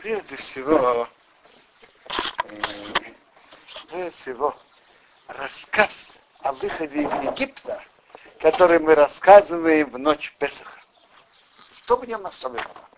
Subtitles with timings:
[0.00, 1.06] Прежде всего,
[2.44, 2.54] э,
[3.90, 4.56] прежде всего,
[5.26, 7.84] рассказ о выходе из Египта,
[8.38, 10.80] который мы рассказываем в ночь Песаха.
[11.76, 12.88] Что в нем особенного?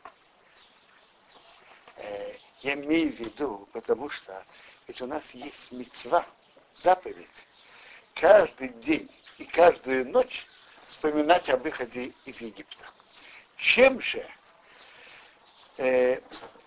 [1.97, 4.45] Э, я имею в виду, потому что
[4.87, 6.25] ведь у нас есть мецва,
[6.77, 7.45] заповедь,
[8.15, 10.47] каждый день и каждую ночь
[10.87, 12.85] вспоминать о выходе из Египта.
[13.57, 14.25] Чем же
[15.79, 16.21] э,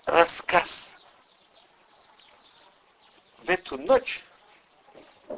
[0.06, 0.90] рассказ
[3.44, 4.24] в эту ночь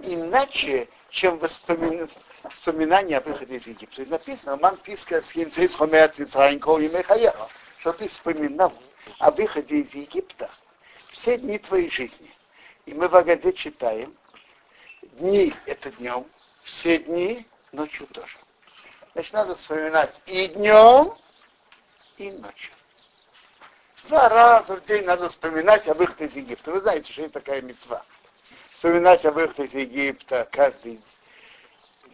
[0.04, 2.10] иначе, чем воспомин...
[2.50, 4.06] вспоминание о выходе из Египта.
[4.06, 7.50] Написано, ман писка с Ицраинков и Мехаеха,
[7.80, 8.74] что ты вспоминал
[9.20, 10.50] о выходе из Египта
[11.12, 12.34] все дни твоей жизни.
[12.86, 14.16] И мы в Агаде читаем,
[15.02, 16.26] дни это днем,
[16.64, 18.38] все дни ночью тоже.
[19.14, 21.16] Значит, надо вспоминать и днем,
[22.18, 22.77] и ночью.
[24.06, 26.72] Два раза в день надо вспоминать о выходе из Египта.
[26.72, 28.06] Вы знаете, что есть такая мецва.
[28.72, 31.02] Вспоминать о выходе из Египта каждый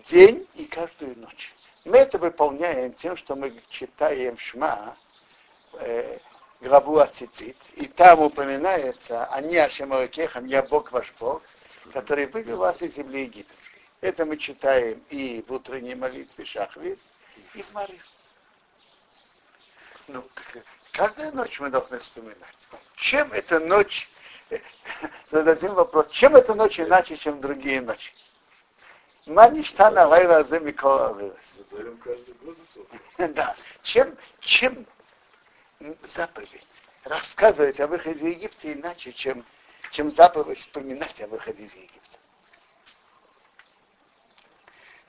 [0.05, 1.53] день и каждую ночь.
[1.85, 4.95] Мы это выполняем тем, что мы читаем Шма,
[5.73, 6.17] э,
[6.61, 11.43] главу Ацицит, и там упоминается «Они Ашемаракехам, я Бог ваш Бог»,
[11.91, 13.81] который вывел вас из земли египетской.
[14.01, 16.99] Это мы читаем и в утренней молитве Шахвис,
[17.53, 18.05] и в Мариф.
[20.07, 20.23] Ну,
[20.93, 22.37] каждую ночь мы должны вспоминать.
[22.95, 24.09] Чем эта ночь,
[25.31, 28.13] зададим вопрос, чем эта ночь иначе, чем другие ночи?
[29.25, 31.35] Маништана Лайла Микола
[33.17, 33.55] Да.
[33.81, 34.85] Чем, чем
[36.03, 39.45] заповедь рассказывать о выходе из Египта иначе, чем,
[39.91, 41.99] чем заповедь вспоминать о выходе из Египта.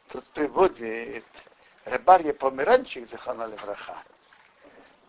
[0.08, 1.24] Тут приводит
[1.84, 4.02] Рабарья Померанчик Захана Левраха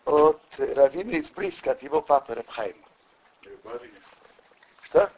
[0.06, 2.88] от Равина из близко, от его папы Рабхайма.
[4.84, 5.12] Что?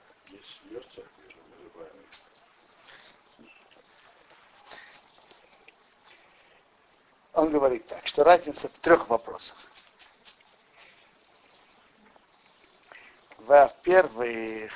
[7.34, 9.56] Он говорит так, что разница в трех вопросах.
[13.38, 14.72] Во-первых,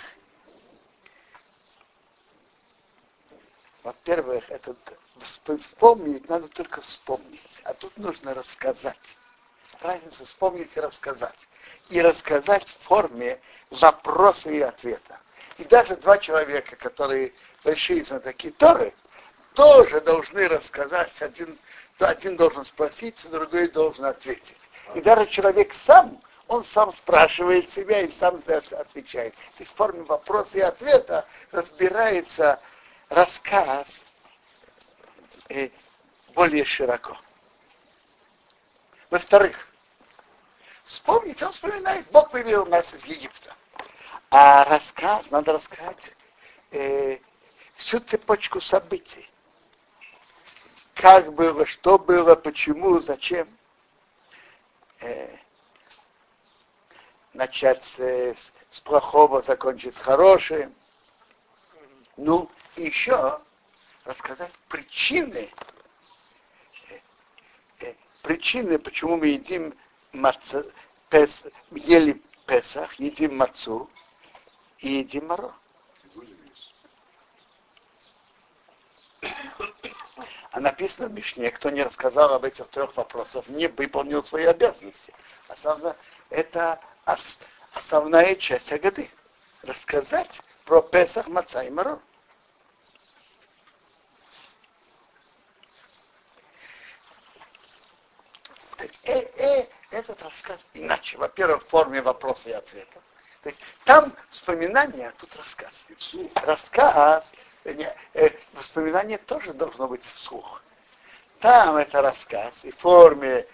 [3.84, 4.78] во-первых, этот
[5.20, 9.18] вспомнить надо только вспомнить, а тут нужно рассказать.
[9.82, 11.48] Разница вспомнить и рассказать.
[11.90, 13.40] И рассказать в форме
[13.70, 15.20] вопроса и ответа.
[15.58, 17.34] И даже два человека, которые
[17.64, 18.94] большие знатоки Торы,
[19.54, 21.22] тоже должны рассказать.
[21.22, 21.58] Один,
[22.00, 24.58] один должен спросить, другой должен ответить.
[24.96, 26.22] И даже человек сам
[26.52, 29.34] он сам спрашивает себя и сам отвечает.
[29.34, 32.60] То есть в форме вопроса и ответа разбирается
[33.08, 34.02] рассказ
[35.48, 35.70] э,
[36.36, 37.16] более широко.
[39.12, 39.68] Во-вторых,
[40.86, 43.54] вспомнить, он вспоминает, Бог вывел нас из Египта.
[44.30, 46.14] А рассказ, надо рассказать
[46.72, 47.20] э,
[47.76, 49.30] всю цепочку событий.
[50.94, 53.50] Как было, что было, почему, зачем.
[55.02, 55.36] Э,
[57.34, 60.74] начать с, с, с плохого, закончить с хорошим.
[62.16, 63.42] Ну, и еще
[64.06, 65.52] рассказать причины,
[68.22, 69.74] причины, почему мы едим
[70.14, 70.66] маца,
[71.10, 73.90] пес, ели Песах, едим мацу
[74.80, 75.54] и едим моро.
[80.52, 85.14] А написано в Мишне, кто не рассказал об этих трех вопросах, не выполнил свои обязанности.
[85.48, 85.96] Основно
[86.30, 86.82] это
[87.74, 89.10] основная часть Агады.
[89.62, 92.02] Рассказать про Песах, Маца и Марор.
[99.04, 101.18] Э, э, этот рассказ иначе.
[101.18, 103.00] Во-первых, в форме вопроса и ответа.
[103.42, 105.88] То есть там вспоминание, а тут рассказ.
[106.46, 107.32] Рассказ,
[107.64, 110.62] э, не, э, воспоминание тоже должно быть вслух.
[111.40, 113.48] Там это рассказ и в форме,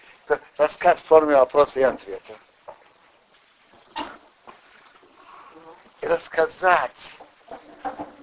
[0.58, 2.36] рассказ в форме вопроса и ответа.
[6.00, 7.14] рассказать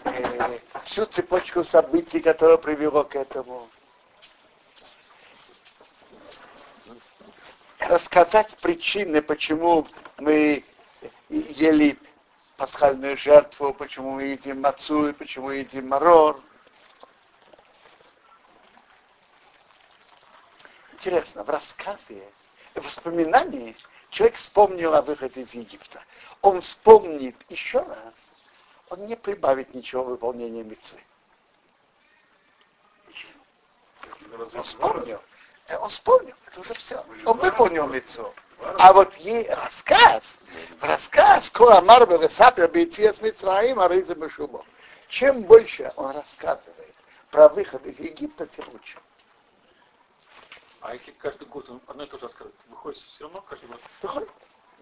[0.03, 3.69] э, всю цепочку событий, которая привело к этому.
[7.79, 9.87] Рассказать причины, почему
[10.17, 10.63] мы
[11.29, 11.97] ели
[12.57, 16.41] пасхальную жертву, почему мы едим мацу и почему мы едим марор.
[20.93, 22.23] Интересно, в рассказе,
[22.73, 23.75] в воспоминании
[24.09, 26.01] человек вспомнил о выходе из Египта
[26.45, 28.13] он вспомнит еще раз,
[28.89, 30.99] он не прибавит ничего в выполнении митцвы.
[34.37, 35.19] Он вспомнил.
[35.67, 37.03] Э, он вспомнил, это уже все.
[37.25, 38.33] Он выполнил митцву.
[38.77, 40.37] А вот ей рассказ,
[40.81, 44.65] рассказ, Коамар Бевесапер Бейциас Мицраим, Ариза Бешубо.
[45.09, 46.95] Чем больше он рассказывает
[47.31, 48.97] про выход из Египта, тем лучше.
[50.81, 53.81] А если каждый год он одно и то же рассказывает, выходит все равно каждый год?
[54.01, 54.29] Выходит.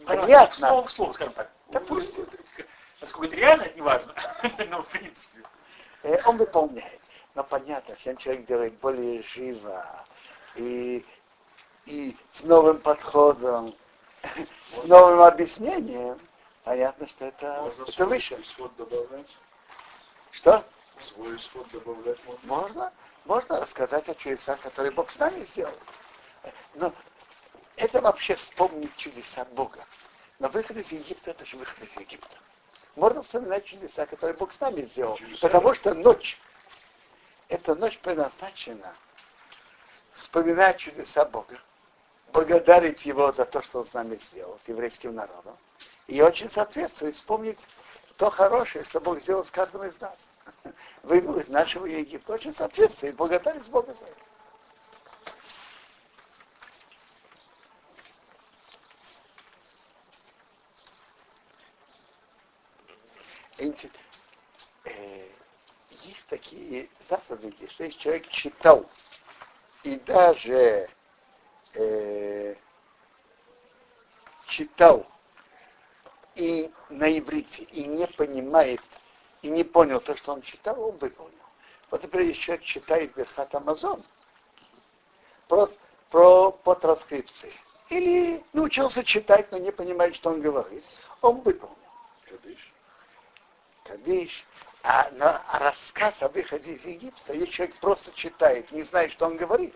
[0.06, 0.68] Понятно.
[0.68, 1.52] Слово к слову, скажем так.
[1.70, 2.28] Допустим.
[3.02, 4.14] Насколько это реально, это не важно.
[4.70, 5.44] Но в принципе.
[6.04, 7.02] Э, он выполняет.
[7.36, 10.06] Но понятно, чем человек делает более живо
[10.56, 11.06] и,
[11.86, 13.76] и с новым подходом,
[14.72, 16.20] с новым объяснением,
[16.64, 18.42] понятно, что это, Можно это выше.
[18.42, 19.36] исход добавлять?
[20.32, 20.64] Что?
[21.00, 22.42] Свой исход добавлять можно?
[22.44, 22.94] Можно,
[23.26, 25.78] можно рассказать о чудесах, которые Бог с нами сделал.
[26.76, 26.94] Но
[27.76, 29.86] это вообще вспомнить чудеса Бога.
[30.40, 32.38] Но выход из Египта это же выход из Египта.
[32.96, 35.18] Можно вспоминать чудеса, которые Бог с нами сделал.
[35.18, 35.48] Чудеса.
[35.48, 36.40] Потому что ночь,
[37.48, 38.94] эта ночь предназначена
[40.14, 41.60] вспоминать чудеса Бога,
[42.32, 45.58] благодарить Его за то, что Он с нами сделал, с еврейским народом.
[46.08, 47.60] И очень соответствует вспомнить
[48.18, 50.18] то хорошее, что Бог сделал с каждым из нас.
[51.04, 52.34] Вывел из нашего Египта.
[52.34, 54.24] Очень соответствует благодарить Бога за это.
[64.86, 65.28] Э,
[66.04, 68.86] Есть такие заповеди, что если человек читал
[69.84, 70.90] и даже
[71.76, 72.56] э,
[74.48, 75.06] читал
[76.36, 78.82] и на иврите, и не понимает,
[79.42, 81.34] и не понял то, что он читал, он выполнил.
[81.92, 84.04] Вот, например, человек читает Верхат Амазон
[85.48, 85.70] про,
[86.10, 87.54] про, по транскрипции,
[87.90, 90.84] или научился читать, но не понимает, что он говорит,
[91.22, 91.78] он выполнил.
[92.28, 92.74] Кадыш?
[93.84, 94.46] Кадиш.
[94.84, 99.26] А, на, а рассказ о выходе из Египта, если человек просто читает, не знает, что
[99.26, 99.74] он говорит,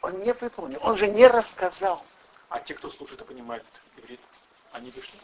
[0.00, 2.02] он не выполнил, он же не рассказал.
[2.48, 3.64] А те, кто слушает и понимает
[3.98, 4.20] иврит,
[4.72, 5.18] они вышли?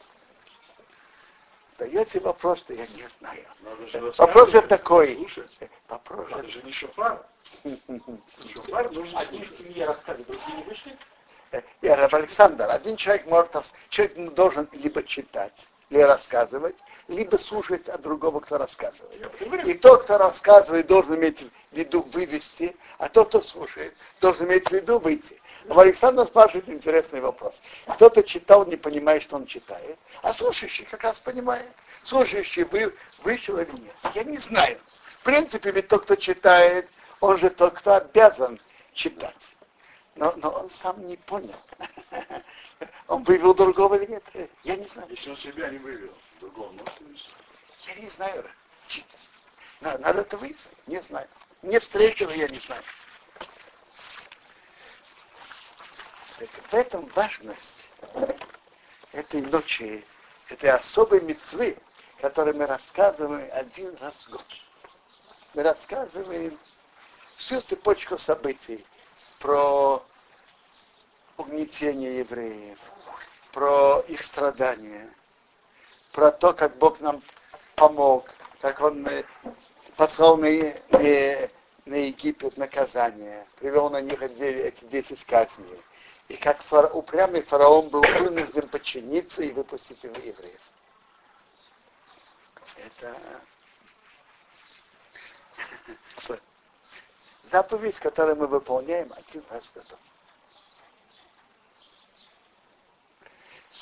[1.78, 3.44] Даете вопрос, что я не знаю.
[3.62, 5.14] Надо же Вопрос же такой.
[5.16, 5.50] Слушать.
[5.88, 6.62] Вопрос Это же...
[6.62, 7.24] не шофар.
[8.52, 10.98] Шофар нужно Одни в семье рассказывают, другие не вышли?
[11.80, 15.52] Я, Раб Александр, один человек может, ос- человек должен либо читать,
[15.92, 16.76] или рассказывать,
[17.08, 19.30] либо слушать от другого, кто рассказывает.
[19.66, 24.68] И тот, кто рассказывает, должен иметь в виду вывести, а тот, кто слушает, должен иметь
[24.68, 25.40] в виду выйти.
[25.66, 27.60] Но Александр спрашивает интересный вопрос.
[27.86, 31.68] Кто-то читал, не понимает, что он читает, а слушающий как раз понимает.
[32.02, 33.94] Слушающий вы, вышел или нет.
[34.14, 34.78] Я не знаю.
[35.20, 36.88] В принципе, ведь тот, кто читает,
[37.20, 38.58] он же тот, кто обязан
[38.94, 39.36] читать.
[40.16, 41.54] Но, но он сам не понял.
[43.08, 44.24] Он вывел другого или нет.
[44.64, 45.08] Я не знаю.
[45.10, 47.30] Если он себя не вывел, другого может вывести.
[47.86, 48.44] Я не знаю.
[49.80, 50.76] Надо, надо это выяснить.
[50.86, 51.28] Не знаю.
[51.62, 52.82] Не встретил, я не знаю.
[56.38, 57.88] Так в этом важность
[59.12, 60.04] этой ночи,
[60.48, 61.76] этой особой мецвы,
[62.20, 64.46] которую мы рассказываем один раз в год.
[65.54, 66.58] Мы рассказываем
[67.36, 68.84] всю цепочку событий
[69.38, 70.02] про
[71.36, 72.78] угнетение евреев,
[73.52, 75.08] про их страдания,
[76.12, 77.22] про то, как Бог нам
[77.76, 79.24] помог, как Он э,
[79.96, 81.48] послал на, э,
[81.84, 85.82] на Египет наказание, привел на них эти эти 10 казней,
[86.28, 90.60] и как фара- упрямый фараон был вынужден подчиниться и выпустить евреев.
[92.76, 93.16] Это
[97.50, 99.96] заповедь, которую мы выполняем один раз в году.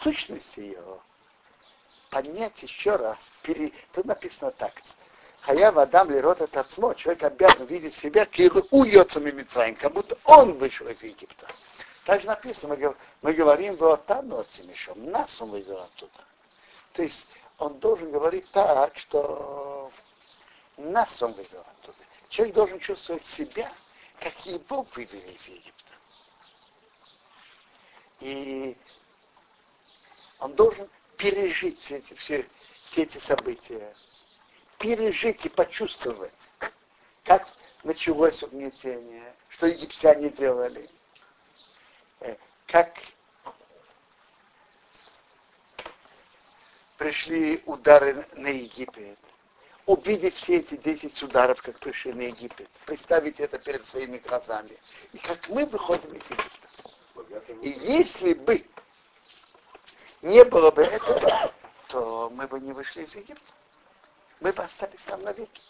[0.03, 0.83] Сущность ее
[2.11, 3.31] понять еще раз.
[3.43, 3.73] Пере...
[3.93, 4.73] Тут написано так.
[5.43, 6.95] Хая вадам лирот это отсмо.
[6.95, 8.27] Человек обязан видеть себя
[8.71, 11.49] уется мимицраем, как будто он вышел из Египта.
[12.05, 16.25] Также написано, мы, мы говорим вот там от Семишом, нас он вывел оттуда.
[16.93, 17.27] То есть
[17.59, 19.93] он должен говорить так, что
[20.77, 21.99] нас он вывел оттуда.
[22.31, 23.71] Человек должен чувствовать себя,
[24.19, 25.93] как его вывели из Египта.
[28.21, 28.77] И
[30.41, 32.47] он должен пережить все эти, все,
[32.87, 33.95] все эти события,
[34.79, 36.33] пережить и почувствовать,
[37.25, 37.47] как
[37.85, 40.89] началось угнетение, что египтяне делали,
[42.21, 42.99] э, как
[46.97, 49.19] пришли удары на Египет,
[49.85, 54.79] увидеть все эти 10 ударов, как пришли на Египет, представить это перед своими глазами,
[55.13, 56.69] и как мы выходим из Египта.
[57.63, 58.65] И если бы
[60.23, 61.53] не было бы этого,
[61.89, 63.53] то мы бы не вышли из Египта.
[64.41, 65.61] Мы бы остались там навеки.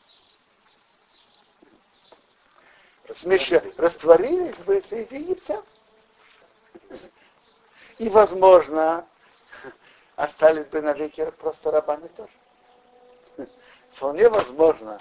[3.14, 5.64] Смешно, растворились бы среди египтян.
[7.99, 9.04] И, возможно,
[10.14, 13.50] остались бы навеки просто рабами тоже.
[13.92, 15.00] Вполне возможно,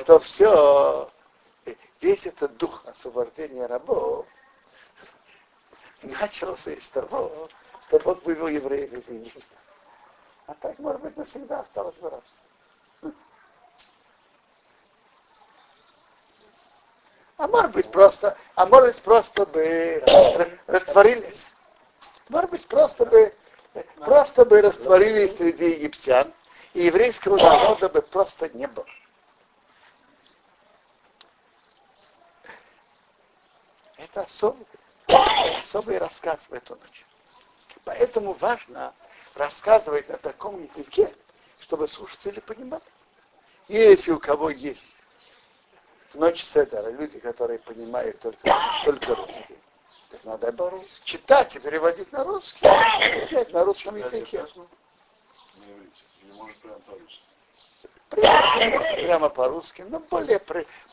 [0.00, 1.10] что все,
[2.00, 4.26] весь этот дух освобождения рабов
[6.02, 7.48] начался из того,
[7.88, 9.56] что Бог вывел евреев из Египта.
[10.46, 12.40] А так, может быть, навсегда осталось в рабстве.
[17.36, 20.02] А может быть просто, а может быть просто бы
[20.66, 21.46] растворились.
[22.28, 23.34] Может быть просто бы,
[23.96, 26.32] просто бы растворились среди египтян,
[26.74, 28.86] и еврейского народа бы просто не было.
[33.96, 34.66] Это особый,
[35.60, 37.04] особый рассказ в эту ночь.
[37.84, 38.94] Поэтому важно
[39.34, 41.14] рассказывать на таком языке,
[41.60, 42.82] чтобы слушатели понимали.
[43.68, 45.00] Если у кого есть
[46.14, 49.58] ночь Седера, люди, которые понимают только, только русский,
[50.10, 52.60] так надо читать и переводить на русский,
[53.28, 54.46] читать на русском языке.
[58.10, 60.40] Прямо, прямо по-русски, но более,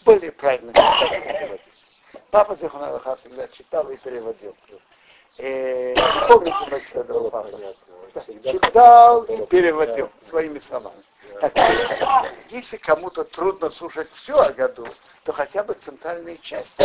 [0.05, 1.89] более правильно переводить.
[2.31, 4.55] Папа Зихонарахав всегда читал и переводил.
[5.37, 5.93] Э,
[6.27, 6.83] помните?
[8.43, 11.03] Читал и переводил своими словами.
[12.49, 14.85] Если кому-то трудно слушать все о году,
[15.23, 16.83] то хотя бы центральные части.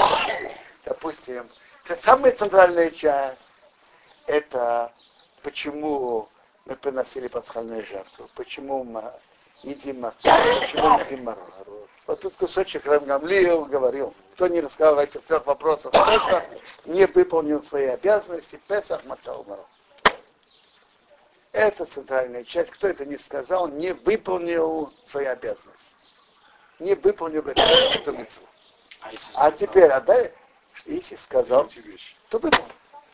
[0.85, 1.49] Допустим,
[1.97, 3.41] самая центральная часть–
[4.27, 4.93] это
[5.43, 6.29] почему
[6.65, 9.13] мы приносили пасхальную жертву, почему мы
[9.67, 11.43] едим мацу, почему едим мороз.
[12.07, 16.45] Вот этот кусочек Рамгамлиев говорил, кто не рассказал этих трех вопросов, Песах
[16.85, 19.67] не выполнил свои обязанности, Песах Мацау Мороз.
[21.51, 22.71] Это центральная часть.
[22.71, 25.97] Кто это не сказал, не выполнил свои обязанности.
[26.79, 28.45] Не выполнил эту митцву.
[29.01, 30.33] А, а теперь, а дай,
[30.85, 31.69] если сказал,
[32.29, 32.73] то выполнил.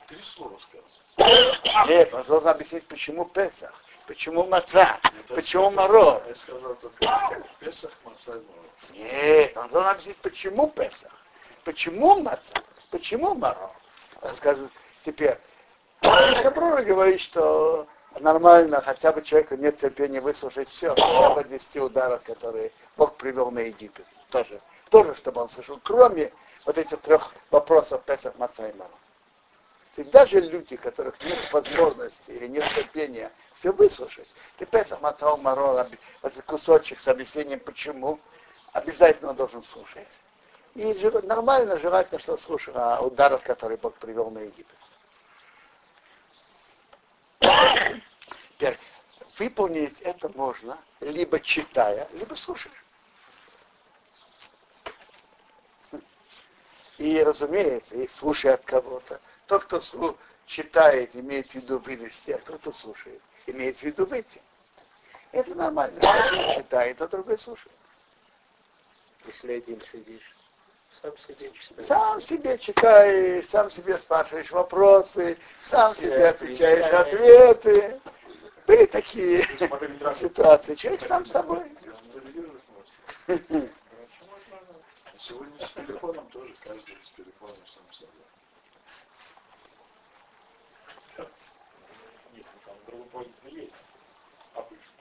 [0.09, 1.87] Три слова сказал.
[1.87, 3.73] Нет, он должен объяснить, почему Песах,
[4.07, 6.23] почему Маца, почему Моро.
[6.29, 8.63] Я сказал только Песах, Маца и Моро.
[8.93, 11.13] Нет, он должен объяснить, почему Песах,
[11.65, 12.55] почему Маца,
[12.91, 13.71] почему Моро.
[14.21, 14.73] Рассказывает
[15.05, 15.39] теперь.
[16.01, 17.87] Добро говорит, что
[18.21, 23.51] нормально, хотя бы человеку нет терпения выслушать все, хотя бы 10 ударов, которые Бог привел
[23.51, 24.07] на Египет.
[24.31, 26.33] Тоже, тоже, чтобы он слышал, кроме
[26.65, 28.91] вот этих трех вопросов Песах, Маца и Мара.
[29.95, 35.03] То есть даже люди, у которых нет возможности или нет терпения все выслушать, ты Песах,
[35.03, 35.87] Маца, Маро,
[36.23, 38.19] этот кусочек с объяснением почему,
[38.73, 40.09] обязательно должен слушать.
[40.75, 40.95] И
[41.25, 44.79] нормально, желательно, что слушал о ударах, которые Бог привел на Египет.
[48.57, 48.79] Теперь,
[49.39, 52.73] выполнить это можно, либо читая, либо слушая.
[56.97, 59.21] И, разумеется, и слушая от кого-то.
[59.53, 60.17] Тот, кто
[60.47, 64.41] читает, имеет в виду вывести, а тот, кто слушает, имеет в виду выйти.
[65.31, 66.01] Это нормально.
[66.01, 67.77] Один читает, а другой слушает.
[69.27, 70.35] Если один сидишь.
[71.03, 71.87] Сам себе читаешь.
[71.87, 78.01] Сам себе читаешь, сам себе спрашиваешь вопросы, сам себе отвечаешь ответы.
[78.67, 79.43] Были такие
[80.17, 80.77] ситуации.
[80.77, 81.71] Человек сам с собой.
[85.19, 88.32] Сегодня с телефоном тоже каждый с телефоном сам собой.
[92.93, 93.73] Ну point есть.
[94.55, 94.93] Обычно.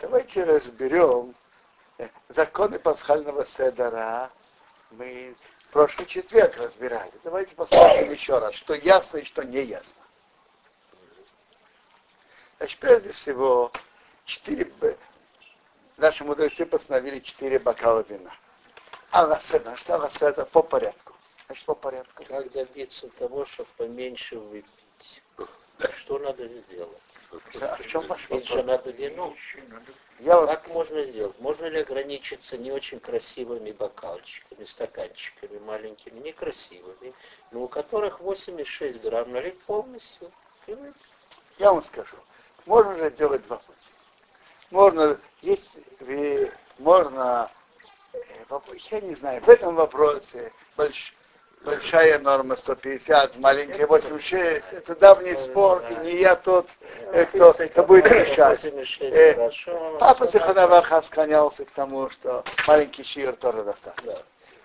[0.00, 1.34] Давайте разберем
[1.98, 4.30] э, законы пасхального седора.
[4.90, 5.34] Мы
[5.68, 7.12] в прошлый четверг разбирали.
[7.24, 10.02] Давайте посмотрим еще раз, что ясно и что не ясно.
[12.58, 13.72] Значит, прежде всего,
[14.26, 14.70] четыре,
[15.96, 18.32] наши мудрецы постановили четыре бокала вина.
[19.12, 20.46] Аласеда, что аласеда?
[20.46, 21.12] По порядку.
[21.44, 22.24] Значит, по порядку.
[22.24, 25.22] Как добиться того, чтобы поменьше выпить?
[25.98, 27.02] Что надо сделать?
[27.60, 28.48] А в чем ваш вопрос?
[28.48, 29.34] же надо вино.
[30.18, 30.48] Я вас...
[30.48, 31.38] Как можно сделать?
[31.40, 37.12] Можно ли ограничиться не очень красивыми бокалчиками, стаканчиками маленькими, некрасивыми,
[37.50, 40.32] но у которых 86 грамм налить полностью?
[41.58, 42.16] Я вам скажу.
[42.64, 43.90] Можно же делать два пути.
[44.70, 45.76] Можно, есть,
[46.78, 47.50] можно,
[48.90, 51.14] я не знаю, в этом вопросе больш,
[51.64, 54.72] большая норма 150, маленькая 86.
[54.72, 56.68] Это давний спор, и не я тот,
[57.12, 58.64] э, кто, кто будет решать.
[59.00, 59.50] Э,
[59.98, 64.18] папа Зиханаваха склонялся к тому, что маленький шир тоже достаточно.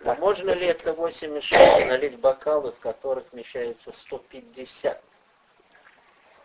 [0.05, 5.01] А можно ли это 86 налить бокалы, в которых вмещается 150?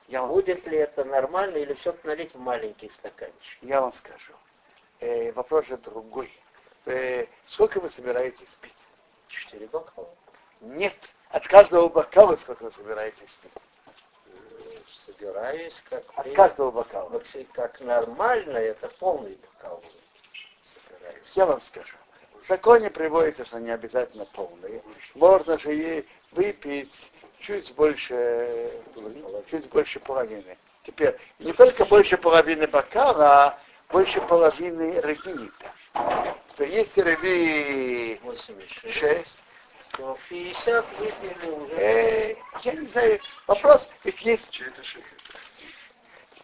[0.08, 3.58] Я Будет ли это нормально или все-таки налить в маленький стаканчик?
[3.62, 4.32] Я вам скажу.
[5.00, 6.30] Э, вопрос же другой.
[6.86, 8.86] Э, сколько вы собираетесь пить?
[9.28, 10.08] Четыре бокала.
[10.60, 10.94] Нет.
[11.30, 13.52] От каждого бокала сколько вы собираетесь пить?
[14.26, 17.08] Э, Собираюсь как От при- каждого бокала.
[17.08, 19.82] Вообще, как нормально, это полный бокал.
[20.74, 21.24] Собираюсь.
[21.34, 21.96] Я вам скажу.
[22.42, 24.82] В законе приводится, что не обязательно полные.
[25.14, 28.72] Можно же ей выпить чуть больше,
[29.48, 30.58] чуть больше половины.
[30.84, 33.58] Теперь, не только больше половины бокала, а
[33.90, 35.72] больше половины ревиита.
[36.48, 38.94] Теперь, если реви 86.
[38.94, 39.42] 6,
[39.92, 41.76] То 50 выпили уже.
[41.76, 44.50] э, я не знаю, вопрос, ведь есть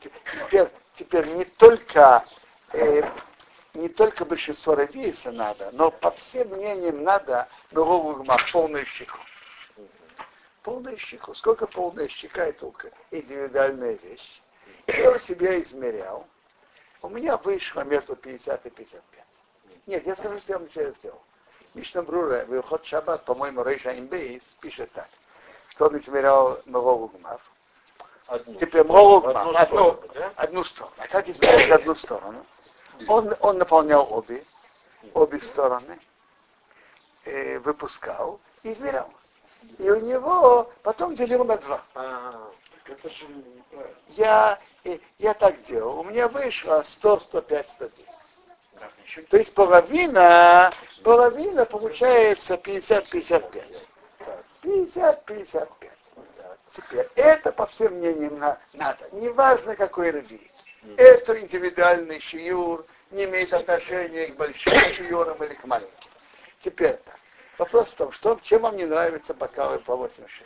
[0.03, 2.25] теперь, теперь не только
[2.73, 3.03] э,
[3.75, 9.19] не только большинство равиеса надо, но по всем мнениям надо нового ума полную щеку.
[10.63, 11.35] Полную щеку.
[11.35, 14.41] Сколько полная щека это только индивидуальная вещь.
[14.87, 16.27] Я себя измерял.
[17.01, 19.28] У меня вышло между 50 и 55.
[19.89, 21.23] Нет, я скажу, что я вам вчера сделал.
[21.73, 25.09] Мишна Брура, выход Шаббат, по-моему, Рейша Имбейс пишет так,
[25.71, 27.41] что он измерял нового гмав.
[28.61, 30.31] Теперь Одну гмав, одну, да?
[30.37, 30.95] одну сторону.
[30.99, 32.45] А как измерять одну сторону?
[33.09, 34.45] Он, он наполнял обе,
[35.15, 35.99] обе стороны,
[37.25, 39.11] э, выпускал и измерял.
[39.79, 41.83] И у него потом делил на два.
[41.95, 42.51] А.
[44.09, 46.01] Я, э, я так делал.
[46.01, 48.28] У меня вышло 100, 105, 110.
[49.31, 53.87] То есть половина, половина получается 50-55.
[54.63, 55.69] 50-55.
[56.71, 59.09] Теперь, это по всем мнениям на- надо.
[59.13, 60.51] Неважно, какой ревит.
[60.97, 66.11] Это индивидуальный шиюр, не имеет отношения к большим шиюрам или к маленьким.
[66.63, 67.19] Теперь так.
[67.57, 70.45] Вопрос в том, что, чем вам не нравятся бокалы по 86?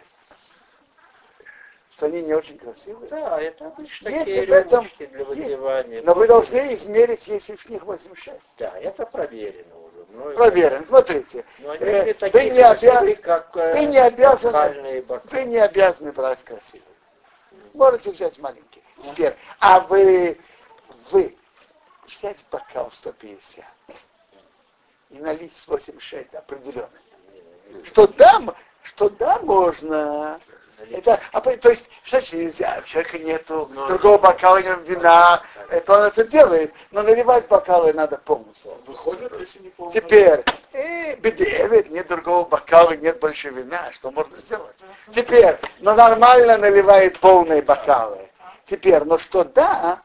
[2.03, 3.09] Что они не очень красивые?
[3.11, 5.29] да, это обычно Если такие в этом для есть.
[5.29, 6.03] выпивания.
[6.03, 8.41] Но вы должны измерить, если в них 86.
[8.59, 10.07] Да, это проверено уже.
[10.11, 10.85] Ну, Проверен.
[10.85, 11.45] Смотрите.
[11.61, 15.29] Но они Э, такие не обязаны, как э, вы не бокалы.
[15.31, 16.83] вы не обязаны брать красивые.
[17.73, 18.83] Можете взять маленький.
[19.05, 20.41] Теперь, а вы,
[21.13, 21.37] вы
[22.09, 23.65] взять бокал 150
[25.11, 26.91] и налить с 86 определенно.
[27.85, 28.43] Что да,
[28.83, 30.41] что да, можно.
[30.91, 35.93] Это, а, то есть, что нельзя, у человека нету Ну, другого бокала, нет вина, это
[35.93, 38.73] он это делает, но наливать бокалы надо полностью.
[38.87, 39.93] выходит, если не помню.
[39.93, 44.77] Теперь, э, бедевит, нет другого бокала, нет больше вина, что можно сделать?
[45.15, 48.29] Теперь, но нормально наливает полные бокалы.
[48.67, 50.01] Теперь, ну что да,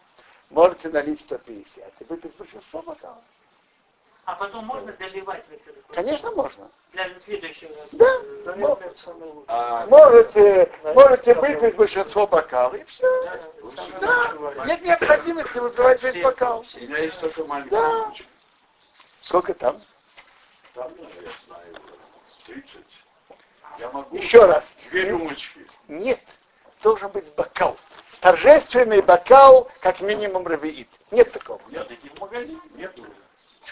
[0.50, 3.18] можете налить 150 и выпить большинство бокалов.
[4.28, 6.70] А потом можно доливать в это Конечно, можно.
[6.92, 7.72] для следующего.
[7.94, 8.20] Да,
[9.48, 13.06] А, можете, можете выпить большинство бокалов, и все.
[13.62, 14.66] лучше Да, ночевать.
[14.68, 16.66] нет необходимости выпивать весь бокал.
[16.76, 18.12] У меня есть только маленький Да.
[19.22, 19.82] Сколько там?
[20.74, 21.76] Там, ну, я знаю,
[22.48, 22.80] 30.
[23.80, 24.76] Я могу Еще раз.
[24.90, 25.66] две рюмочки.
[25.88, 26.20] Нет,
[26.84, 27.78] должен быть бокал.
[28.20, 30.90] Торжественный бокал, как минимум равиит.
[31.12, 31.62] Нет такого.
[31.70, 33.06] Нет, таких в магазине нету.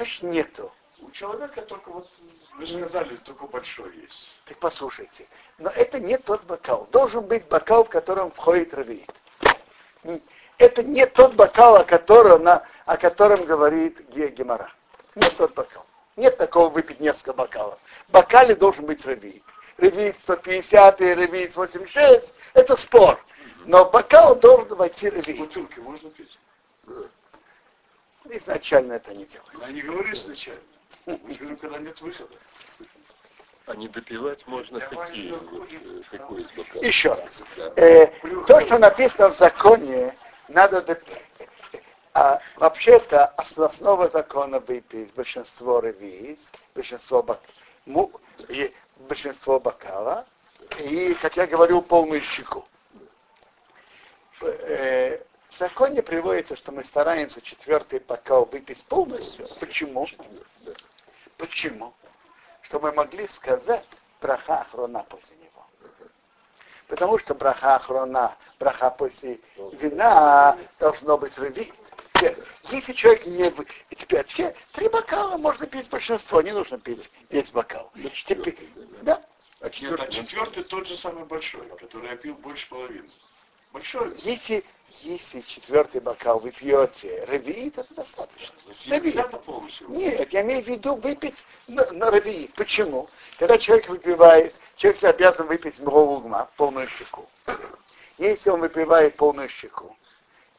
[0.03, 0.71] Ж нету?
[0.99, 2.09] У человека только вот,
[2.55, 4.33] вы сказали, только большой есть.
[4.45, 5.27] Так послушайте.
[5.57, 6.87] Но это не тот бокал.
[6.91, 9.09] Должен быть бокал, в котором входит равиит.
[10.57, 14.71] Это не тот бокал, о котором, о котором говорит Ге- Гемора.
[15.15, 15.85] Не тот бокал.
[16.15, 17.77] Нет такого выпить несколько бокалов.
[18.07, 19.43] В бокале должен быть равиит.
[19.77, 23.23] Равиит 150 и равиит 86– это спор.
[23.65, 25.37] Но бокал должен войти равиит.
[25.37, 26.37] Бутылки можно пить?
[28.29, 29.53] Изначально это не делают.
[29.61, 30.57] Я не говорю сначала.
[31.05, 32.35] Мы же говорим, когда нет выхода.
[33.67, 35.33] А не допивать можно какие?
[35.33, 36.83] э, какой из бокалов?
[36.85, 37.43] Еще раз.
[37.57, 37.73] Да.
[37.77, 38.07] Э,
[38.45, 40.15] то, что написано в законе,
[40.47, 40.79] надо...
[40.81, 41.21] доп-
[42.13, 47.39] А вообще-то основного закона выпить большинство ревиц, большинство, бок...
[47.85, 48.11] му-
[48.49, 50.25] и большинство бокала,
[50.79, 52.65] и, как я говорю, полную щеку.
[54.41, 55.19] Э,
[55.55, 59.47] в законе приводится, что мы стараемся четвертый бокал выпить полностью.
[59.61, 60.05] Почему?
[61.37, 61.93] Почему?
[62.61, 63.85] Чтобы мы могли сказать
[64.21, 65.65] браха охрона после него.
[66.87, 69.39] Потому что браха охрона, браха после
[69.71, 71.33] вина должно быть.
[71.33, 72.37] Теперь,
[72.69, 73.47] Если человек не...
[73.91, 77.91] и Теперь все три бокала можно пить большинство, не нужно пить весь бокал.
[77.95, 78.69] Ну, Теперь, четвертый,
[79.03, 79.23] да,
[79.61, 83.09] А Нет, а четвертый, четвертый тот же самый большой, который я пил больше половины.
[83.75, 84.13] Большой.
[84.19, 84.63] если,
[85.01, 88.55] если четвертый бокал вы пьете ревит, это достаточно.
[88.87, 89.89] Надо полностью.
[89.89, 92.53] Нет, я имею в виду выпить на, на равиит.
[92.53, 93.09] Почему?
[93.37, 97.27] Когда человек выпивает, человек обязан выпить мровугма, полную щеку.
[98.17, 99.93] Если он выпивает полную щеку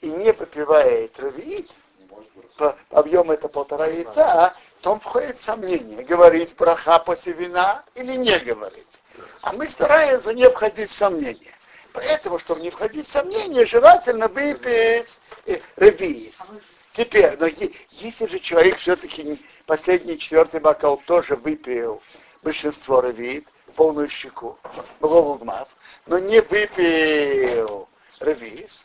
[0.02, 2.52] и не выпивает Может быть.
[2.58, 4.54] по объему это полтора яйца,
[4.86, 9.00] Потом входит сомнение, говорить браха после вина или не говорить.
[9.40, 11.55] А мы стараемся не входить в сомнение.
[11.96, 16.34] Поэтому, чтобы не входить в сомнение, желательно выпить э, ревиз.
[16.92, 17.46] Теперь, но
[17.90, 22.02] если же человек все-таки последний четвертый бокал тоже выпил
[22.42, 24.58] большинство ревит, полную щеку,
[25.00, 25.68] голову гмав,
[26.04, 27.88] но не выпил
[28.20, 28.84] ревиз,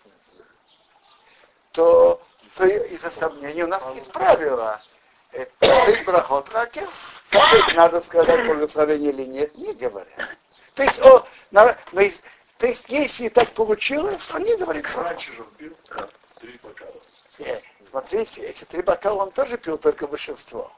[1.73, 2.21] то,
[2.55, 4.81] то из-за сомнений у нас есть правило.
[6.05, 6.87] Брахот раке,
[7.75, 10.37] надо сказать благословение или нет, не говорят.
[10.75, 12.03] То есть, о, на, на,
[12.61, 15.75] то есть, если так получилось, он не говорит Раньше же он пил
[16.39, 16.93] три бокала.
[17.39, 20.71] Нет, смотрите, эти три бокала он тоже пил только большинство.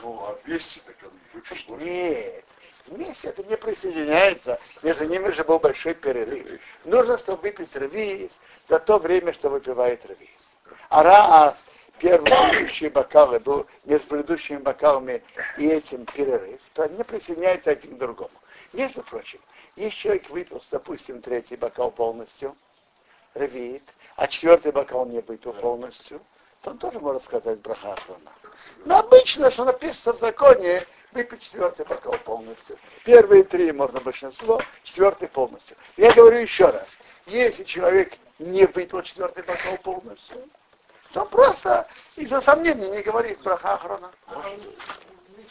[0.00, 1.76] Ну, а вместе так он выпил.
[1.78, 2.44] Нет,
[2.86, 6.60] вместе это не присоединяется, между ними же был большой перерыв.
[6.84, 10.52] Нужно, чтобы выпить ревиз за то время, что выпивает ревиз.
[10.88, 11.64] А раз
[11.98, 15.20] первые предыдущие бокалы был между предыдущими бокалами
[15.58, 18.30] и этим перерыв, то они присоединяются один к другому.
[18.72, 19.40] Между прочим,
[19.76, 22.56] если человек выпил, допустим, третий бокал полностью,
[23.34, 23.82] ревит,
[24.16, 26.20] а четвертый бокал не выпил полностью,
[26.62, 28.32] то он тоже может сказать браха Ахрона.
[28.84, 32.78] Но обычно, что написано в законе, выпить четвертый бокал полностью.
[33.04, 35.76] Первые три можно большинство, четвертый полностью.
[35.96, 40.36] Я говорю еще раз, если человек не выпил четвертый бокал полностью,
[41.12, 41.86] то просто
[42.16, 44.10] из-за сомнений не говорит браха Ахрона.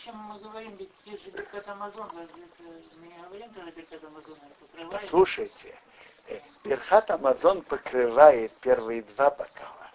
[0.06, 5.10] Зачем мы говорим, ведь есть же Бекат Амазон, мы не говорим, Бекат Амазон покрывает?
[5.10, 5.76] Слушайте,
[6.28, 9.90] э, Берхат Амазон покрывает первые два бокала.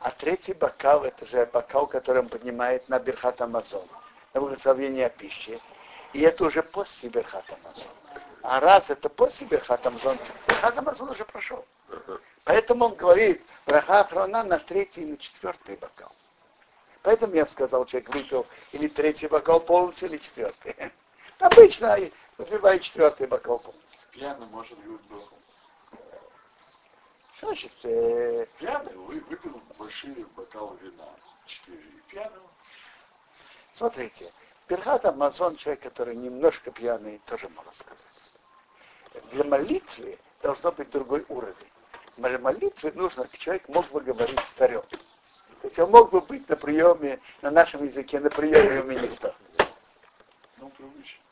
[0.00, 3.86] А третий бокал, это же бокал, который он поднимает на Берхат Амазон,
[4.32, 5.60] на благословение пищи.
[6.12, 7.86] И это уже после Берхат Амазон.
[8.42, 11.64] А раз это после Берхат Амазон, Берхат Амазон уже прошел.
[12.42, 16.10] Поэтому он говорит, браха Ахрона на третий и на четвертый бокал.
[17.04, 20.74] Поэтому я сказал, человек выпил или третий бокал полностью, или четвертый.
[21.38, 21.98] Обычно
[22.38, 24.00] выпивает четвертый бокал полностью.
[24.10, 25.28] Пьяный может быть был.
[27.36, 31.06] Что значит, э, Пьяный вы- выпил большие бокалы вина.
[31.44, 31.82] Четыре.
[32.08, 32.40] Пьяный.
[33.74, 34.32] смотрите,
[34.66, 38.06] Берхат Амазон, человек, который немножко пьяный, тоже может сказать.
[39.32, 41.70] Для молитвы должно быть другой уровень.
[42.16, 44.82] Для молитвы нужно, человек мог бы говорить старем.
[45.64, 49.34] То есть он мог бы быть на приеме, на нашем языке, на приеме у министра.
[50.58, 51.22] Ну, привычно.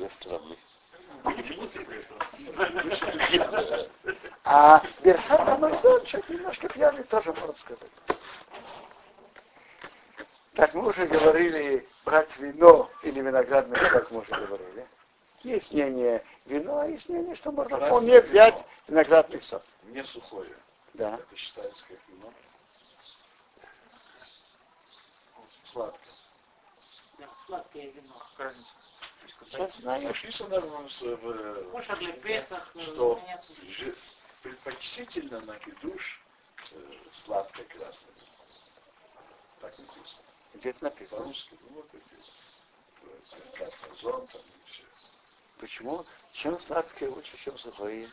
[0.00, 0.58] Я странный.
[4.42, 7.88] А Берхат Амазон, человек немножко пьяный, тоже может сказать.
[10.54, 14.84] Так мы уже говорили, брать вино или виноградный сок, мы уже говорили.
[15.44, 19.62] Есть мнение вино, а есть мнение, что можно вполне взять виноградный сок.
[19.84, 20.50] Не сухое.
[20.94, 21.14] Да.
[21.18, 22.32] Это считается как вино.
[25.64, 26.14] Сладкое.
[27.18, 28.22] Да, Сладкое вино.
[29.44, 30.08] Сейчас знаю.
[30.08, 33.96] Написано в, Кушать для Песах, что у меня же-
[34.42, 36.20] предпочтительно на кидуш
[36.72, 38.14] э, сладкое красное.
[39.60, 40.22] Так написано.
[40.54, 41.20] Где это написано?
[41.20, 42.14] По-русски, ну вот эти,
[43.34, 44.82] э, как озон там и все.
[45.58, 46.04] Почему?
[46.32, 48.10] Чем сладкое лучше, чем сухое?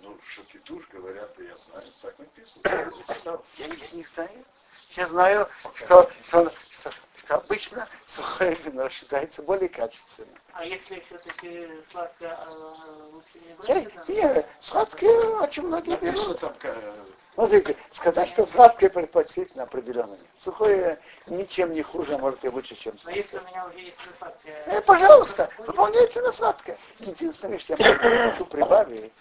[0.00, 2.62] Ну, что кидуш говорят, я знаю, так написано.
[3.58, 4.44] Я, я не знаю.
[4.90, 10.34] Я знаю, что, что, что, что обычно сухое вино считается более качественным.
[10.52, 14.12] А если все-таки сладкое, а, лучше не Я, брать, это?
[14.12, 16.40] не, сладкое очень многие Написано берут.
[16.40, 17.04] там, э,
[17.34, 20.26] Смотрите, сказать, что сладкое предпочтительно определенно нет.
[20.36, 23.40] Сухое ничем не хуже, а может и лучше, чем Но если сладкое.
[23.50, 24.62] у меня уже есть сладкое...
[24.66, 26.78] Э, пожалуйста, выполняйте на сладкое.
[27.00, 29.12] Единственное, что я хочу прибавить,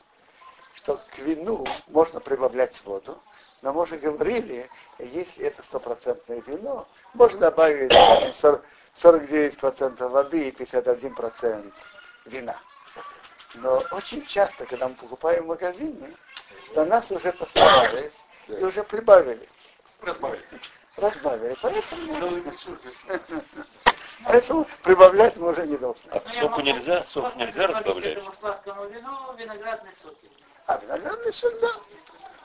[0.75, 3.19] что к вину можно прибавлять воду,
[3.61, 8.61] но мы уже говорили, если это стопроцентное вино, можно добавить скажем, 40
[8.95, 11.73] 49% воды и 51%
[12.25, 12.57] вина.
[13.55, 16.15] Но очень часто, когда мы покупаем в магазине,
[16.73, 18.11] то нас уже постарались
[18.47, 19.47] и уже прибавили.
[20.01, 20.43] разбавили.
[20.97, 21.57] Разбавили.
[21.61, 22.79] Поэтому, мисур,
[24.23, 26.09] поэтому прибавлять мы уже не должны.
[26.11, 27.03] А соку нельзя?
[27.05, 28.17] Сок нельзя разбавлять?
[28.17, 30.15] Этому сладкому вину виноградный сок.
[30.67, 31.71] А виноградный сок, да.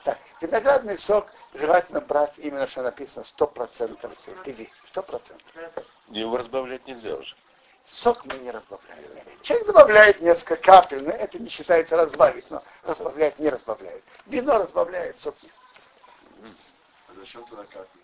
[0.03, 4.71] Так, виноградный сок желательно брать именно, что написано 100% пиви.
[4.93, 5.41] 100%.
[6.09, 7.35] Его разбавлять нельзя уже.
[7.87, 9.03] Сок мы не разбавляем.
[9.41, 14.03] Человек добавляет несколько капель, но это не считается разбавить, но разбавляет, не разбавляет.
[14.27, 15.51] Вино разбавляет, сок нет.
[17.09, 18.01] А зачем туда капли?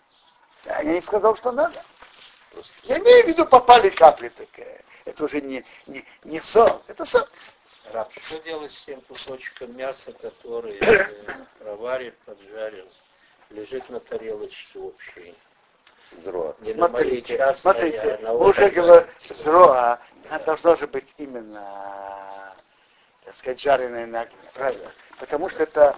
[0.64, 1.82] Я не сказал, что надо.
[2.50, 2.72] Просто.
[2.84, 4.84] Я имею в виду, попали капли такие.
[5.04, 7.30] Это уже не, не, не сок, это сок.
[7.92, 11.06] Раб, что делать с тем кусочком мяса, который э,
[11.58, 12.88] проварит, поджарил,
[13.50, 15.34] лежит на тарелочке общей?
[16.22, 16.56] Зро.
[16.60, 22.54] Не Смотрите, частной, смотрите, а на мы уже говорим, зроа, она должно же быть именно,
[23.24, 24.90] так сказать, жареная на огне, правильно?
[25.18, 25.96] Потому что это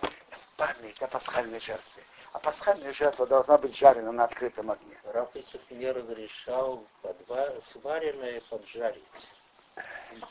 [0.56, 2.02] память о пасхальной жертве.
[2.32, 4.96] А пасхальная жертва должна быть жарена на открытом огне.
[5.04, 7.52] Рафицев мне разрешал подва...
[7.72, 9.02] сваренное поджарить.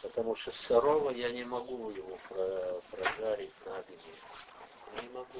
[0.01, 3.97] Потому что сырого я не могу его про- прожарить на огне.
[5.01, 5.39] Не могу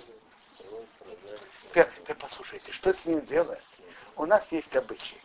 [0.57, 3.63] сырого прожарить Теперь, теперь послушайте, что с ним делать?
[4.15, 5.17] У нас есть обычай.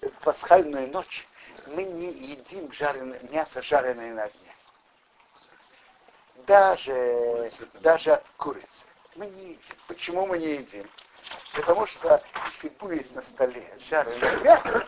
[0.00, 1.26] В пасхальную ночь
[1.66, 4.54] мы не едим жареное, мясо, жареное на огне.
[6.46, 8.86] Даже, даже от курицы.
[9.14, 9.76] Мы не едим.
[9.88, 10.88] Почему мы не едим?
[11.54, 14.86] Потому что если будет на столе жареное мясо,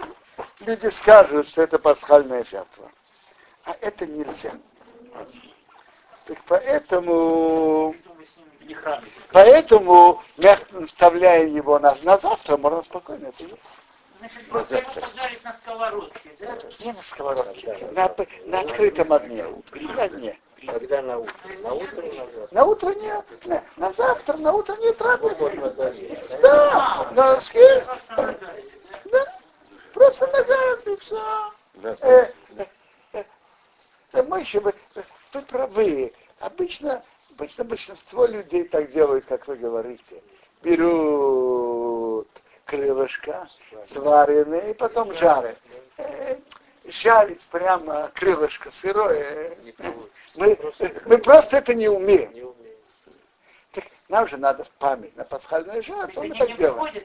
[0.61, 2.91] люди скажут, что это пасхальная жертва.
[3.65, 4.53] А это нельзя.
[6.27, 7.95] Так поэтому,
[9.33, 13.57] поэтому мясо, вставляем его на, на завтра, можно спокойно это есть.
[14.19, 15.11] Значит, На просто его завтрак.
[15.11, 16.59] поджарить на сковородке, да?
[16.85, 18.15] Не на сковородке, на,
[18.47, 19.45] на открытом огне.
[19.75, 20.39] На огне.
[20.65, 21.35] Когда на утро?
[21.63, 22.49] На утро на завтра?
[22.53, 25.57] На утро нет, на, на завтра, на утро нет радости.
[25.77, 26.39] доесть, да?
[26.41, 28.35] Да, но съесть, да?
[29.07, 29.39] да,
[29.93, 31.53] просто на газ и все.
[32.03, 32.33] Э,
[34.13, 36.13] э, э, э, мы еще, вы, вы правы.
[36.41, 40.23] Обычно, обычно большинство людей так делают, как вы говорите.
[40.63, 42.29] Берут
[42.65, 43.49] крылышко,
[43.93, 45.59] сваренные, и потом жарят.
[45.99, 46.37] Э,
[46.87, 49.57] жарить прямо крылышко сырое.
[49.77, 50.11] Получится.
[50.35, 50.59] Мы,
[51.07, 52.33] мы просто это не умеем.
[52.33, 52.77] Не умею.
[53.73, 57.03] Так нам же надо в память на пасхальную жертву, мы так делаем.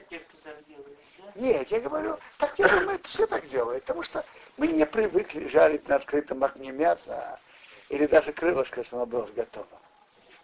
[1.38, 4.24] Нет, я говорю, так я думаю, это все так делают, потому что
[4.56, 7.38] мы не привыкли жарить на открытом огне мясо
[7.90, 9.68] или даже крылышко, что оно было готово.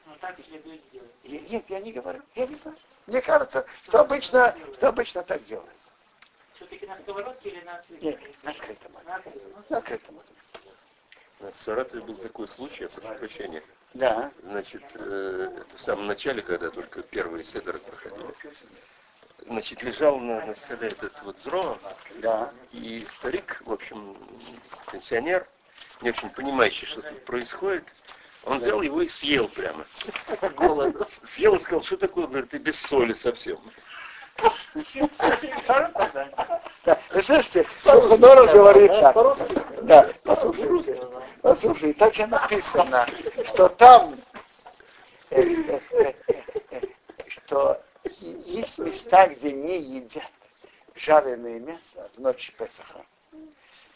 [0.06, 1.10] Ну так следует делать.
[1.24, 2.76] Я- Нет, я не говорю, я не знаю.
[3.08, 5.68] Мне кажется, что обычно, что обычно так делают.
[6.54, 8.04] Все-таки на сковородке или на открытом?
[8.08, 8.92] Нет, на открытом.
[9.68, 10.14] На открытом.
[11.40, 13.64] На в Саратове был такой случай, я прошу прощения.
[13.94, 14.30] Да.
[14.44, 18.32] Значит, э, это в самом начале, когда только первые седеры проходили,
[19.46, 21.78] значит, лежал на, на столе этот вот зро,
[22.16, 22.50] Да.
[22.72, 24.16] и старик, в общем,
[24.90, 25.46] пенсионер,
[26.00, 27.84] не очень понимающий, что тут происходит,
[28.44, 29.86] он взял его и съел прямо.
[30.54, 31.08] Голод.
[31.24, 33.58] Съел и сказал, что такое, говорит, ты без соли совсем.
[34.74, 34.84] Вы
[37.22, 39.16] слышите, Сухоноров говорит так.
[39.82, 41.00] Да, послушай,
[41.40, 43.06] послушай, так же написано,
[43.46, 44.16] что там,
[45.30, 45.80] э, э,
[46.70, 46.80] э,
[47.28, 47.80] что
[48.20, 50.30] есть места, где не едят
[50.94, 53.04] жареное мясо в ночь Песаха.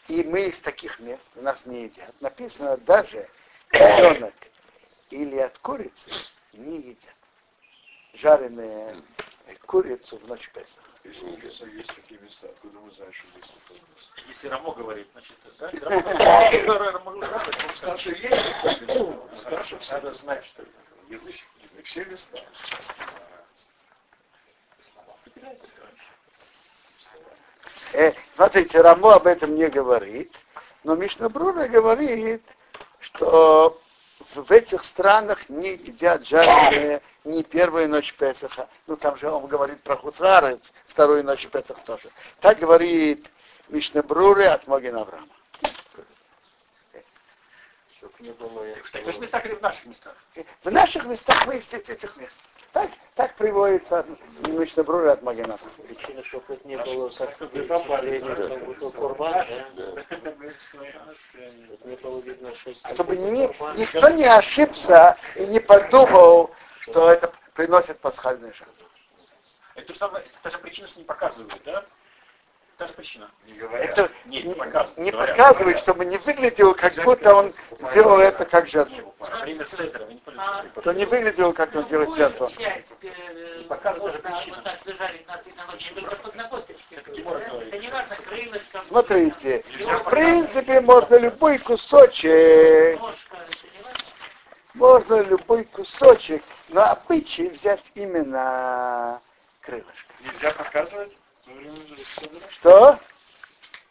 [0.07, 2.13] И мы из таких мест, у нас не едят.
[2.19, 3.27] Написано даже
[3.71, 4.33] ребенок
[5.11, 6.11] или от курицы
[6.53, 7.15] не едят.
[8.13, 9.03] Жареную
[9.45, 10.89] э, курицу в ночь Песаха.
[11.03, 14.11] Если есть такие места, откуда мы знаем, что есть?
[14.27, 15.71] Если Рамо говорит, значит, да?
[16.91, 19.41] Рамо говорит, Старший есть.
[19.41, 20.63] Старший надо знать, что
[21.07, 21.35] язык,
[21.83, 22.39] все места.
[27.93, 30.33] Э, смотрите, Рамо об этом не говорит,
[30.83, 32.43] но Мишнабрура говорит,
[32.99, 33.81] что
[34.35, 38.69] в этих странах не едят жареные не первую ночь Песаха.
[38.87, 42.09] Ну, там же он говорит про Хуцрарец, вторую ночь Песах тоже.
[42.41, 43.27] Так говорит
[43.69, 45.27] Мишнабруры от Могин Авраама.
[47.97, 50.15] Чтоб не было В таких местах или в наших местах?
[50.35, 52.37] Э, В наших местах мы из этих мест.
[52.73, 54.05] Так, так приводится
[54.47, 55.71] Мишнабруры от Могин Авраама.
[55.87, 57.11] Причина, чтобы это не было?
[57.11, 57.61] Чтобы не
[61.95, 63.75] было видно, что это Чтобы ни- курбан.
[63.75, 66.51] никто не ошибся и не подумал,
[66.81, 68.85] что это приносит пасхальную жертву.
[69.75, 71.83] Это самое, та же причина, что не показывают, да?
[72.77, 73.29] Та же причина.
[73.45, 73.89] Не говорят.
[73.89, 74.97] Это не, не показывают.
[74.97, 75.37] не говорят.
[75.37, 77.53] показывает, чтобы не выглядело, как будто он
[77.91, 79.08] сделал это как жертву.
[79.19, 80.71] Время седра, вы не А, поняли.
[80.79, 82.49] Что не выглядело, как он делает жертву.
[83.67, 84.55] Показывает можно причину.
[88.83, 92.99] Смотрите, в принципе, можно любой кусочек,
[94.73, 99.21] можно любой кусочек, но обычай взять именно
[99.61, 100.13] крылышко.
[100.21, 101.17] Нельзя показывать
[102.05, 102.39] Седра?
[102.49, 102.99] Что?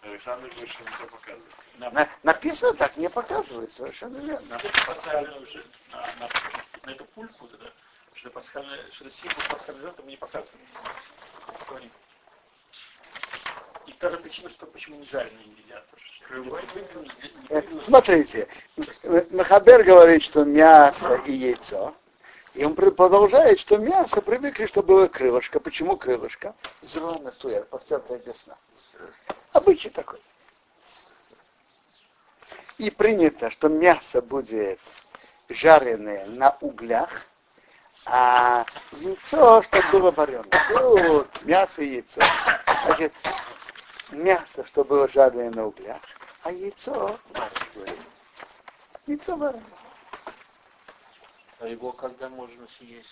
[0.02, 1.57] Александр говорит, что нельзя показывать.
[1.78, 4.46] На- написано так, не показывает, совершенно верно.
[4.48, 6.28] На пасхальную уже, на, на,
[6.84, 7.72] на эту пульку вот это,
[8.14, 10.66] что пасхальная, что символ мы не показываем.
[11.68, 11.90] Говорим.
[13.86, 15.84] И та же причина, что почему не жареные едят.
[17.48, 18.48] Э, Смотрите,
[19.30, 21.94] Махабер говорит, что мясо и яйцо,
[22.54, 25.58] И он продолжает, что мясо привыкли, что было крылышко.
[25.58, 26.54] Почему крылышко?
[26.82, 28.58] Зрона туер, подстертая десна.
[29.52, 30.20] Обычай такой.
[32.78, 34.78] И принято, что мясо будет
[35.48, 37.26] жареное на углях,
[38.06, 40.46] а яйцо, чтобы было вареное.
[40.68, 42.22] Тут мясо и яйцо.
[42.86, 43.12] Значит,
[44.10, 46.00] мясо, чтобы было жареное на углях,
[46.44, 47.98] а яйцо вареное.
[49.06, 49.64] Яйцо вареное.
[51.58, 53.08] А его когда можно съесть?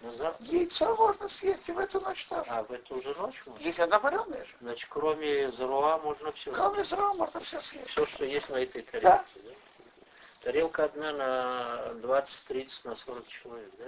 [0.00, 0.46] На завтра?
[0.46, 2.44] Яйцо можно съесть и в эту ночь тоже.
[2.48, 3.60] А, в эту же ночь можно?
[3.60, 4.54] Здесь она вареная же.
[4.60, 6.52] Значит, кроме зруа можно все.
[6.52, 7.90] Кроме зрова можно все съесть.
[7.90, 9.08] Все, что есть на этой тарелке.
[9.08, 9.24] Да.
[9.34, 9.50] Да?
[10.42, 13.84] Тарелка одна на 20-30 на 40 человек, да?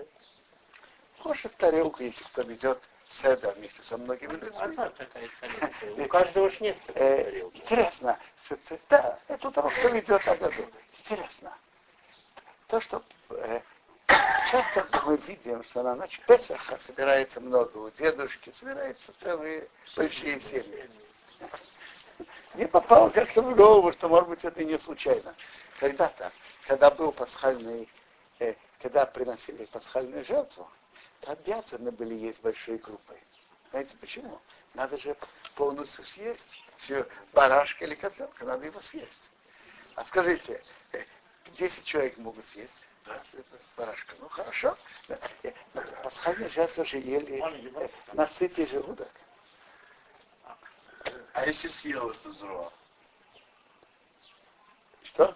[1.25, 4.51] Может тарелку, если кто ведет седа вместе со многими людьми.
[4.59, 5.70] Одна такая тарелка.
[6.03, 7.57] У каждого ж нет такой Э, тарелки.
[7.59, 8.18] интересно,
[8.90, 10.62] да, это того, кто ведет году.
[11.01, 11.55] Интересно.
[12.66, 13.61] То, что э,
[14.51, 20.90] часто мы видим, что на ночь Песаха собирается много у дедушки, собираются целые большие семьи.
[22.55, 25.35] Мне попало как-то в голову, что, может быть, это не случайно.
[25.79, 26.31] Когда-то,
[26.66, 27.88] когда был пасхальный,
[28.38, 30.71] э, когда приносили пасхальную жертву,
[31.21, 33.16] то обязаны были есть большой группой.
[33.71, 34.40] Знаете почему?
[34.75, 35.16] Надо же
[35.55, 36.59] полностью съесть.
[36.77, 39.31] Все, барашка или котленка, надо его съесть.
[39.95, 41.05] А скажите, э,
[41.57, 42.92] 10 человек могут съесть э,
[43.77, 44.15] барашка.
[44.21, 44.77] Ну хорошо.
[46.03, 47.43] Пасхальную жертву же ели
[47.77, 49.11] э, на сытый желудок.
[51.33, 52.73] А если съел это зро?
[55.03, 55.35] Что?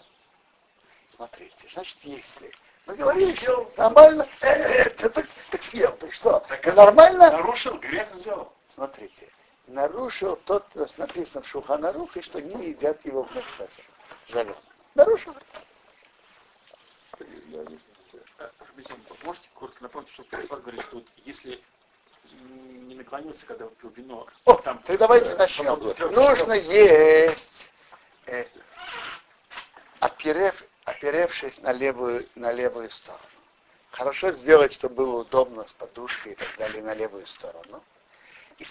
[1.08, 2.52] Смотрите, значит, если
[2.86, 6.40] мы говорили, что нормально, э, э, ты так, так съел, ты что?
[6.40, 7.30] Так это нормально?
[7.30, 8.52] Нарушил, грех сделал.
[8.68, 9.28] Смотрите,
[9.66, 10.64] нарушил тот,
[10.98, 13.30] написано в Шуханарухе, что не едят его в.
[14.28, 14.54] Жареный.
[14.94, 15.34] Нарушил.
[19.22, 21.62] Можете коротко напомнить, что Петр говорит, что вот если
[22.32, 24.78] не наклонился, когда выпил вино, О, там...
[24.82, 25.78] так давайте э, начнем.
[26.12, 27.70] Нужно есть,
[28.26, 28.44] э,
[30.00, 33.24] оперев, оперевшись на левую, на левую сторону.
[33.90, 37.82] Хорошо сделать, чтобы было удобно с подушкой и так далее на левую сторону.
[38.58, 38.66] И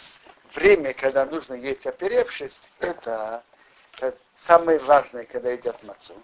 [0.53, 3.43] время, когда нужно есть оперевшись, это,
[4.01, 6.15] э, самое важное, когда едят мацу.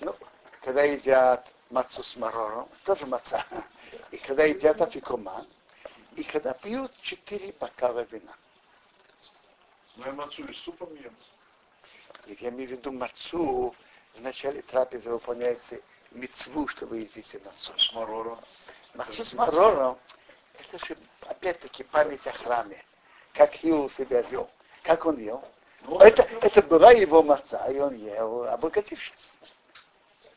[0.00, 0.16] Ну,
[0.62, 3.44] когда едят мацу с марором, тоже маца.
[4.10, 5.46] И когда едят афикоман,
[6.16, 8.32] и когда пьют четыре бокала вина.
[9.96, 11.14] Ну я мацу и супом ем.
[12.26, 13.74] И я имею в виду мацу,
[14.14, 15.80] в начале трапезы выполняется
[16.12, 17.72] мецву, что вы едите мацу.
[17.78, 18.38] С марором.
[18.94, 19.98] Мацу с марором,
[20.58, 20.96] это же
[21.26, 22.82] опять-таки память о храме.
[23.32, 24.48] Как Хил себя вел.
[24.82, 25.42] Как он ел.
[25.82, 29.32] Ну, Это, это была его маца, и он ел, обогатившись.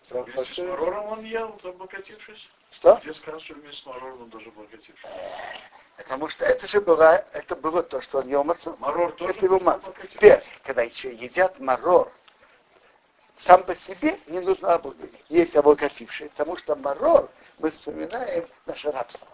[0.10, 2.50] Вместе с марором он ел, обогатившись.
[2.72, 3.00] Что?
[3.02, 5.10] Где сказано, что вместе с марором он даже обогатившись?
[5.98, 8.76] Потому что это же было, это было то, что он ел мацу.
[8.80, 9.90] Марор тоже Это его маца.
[9.90, 10.18] обогатившись?
[10.18, 12.12] Теперь, когда еще едят марор,
[13.38, 14.82] сам по себе не нужно
[15.30, 19.28] есть обогативший, потому что марор мы вспоминаем наше рабство.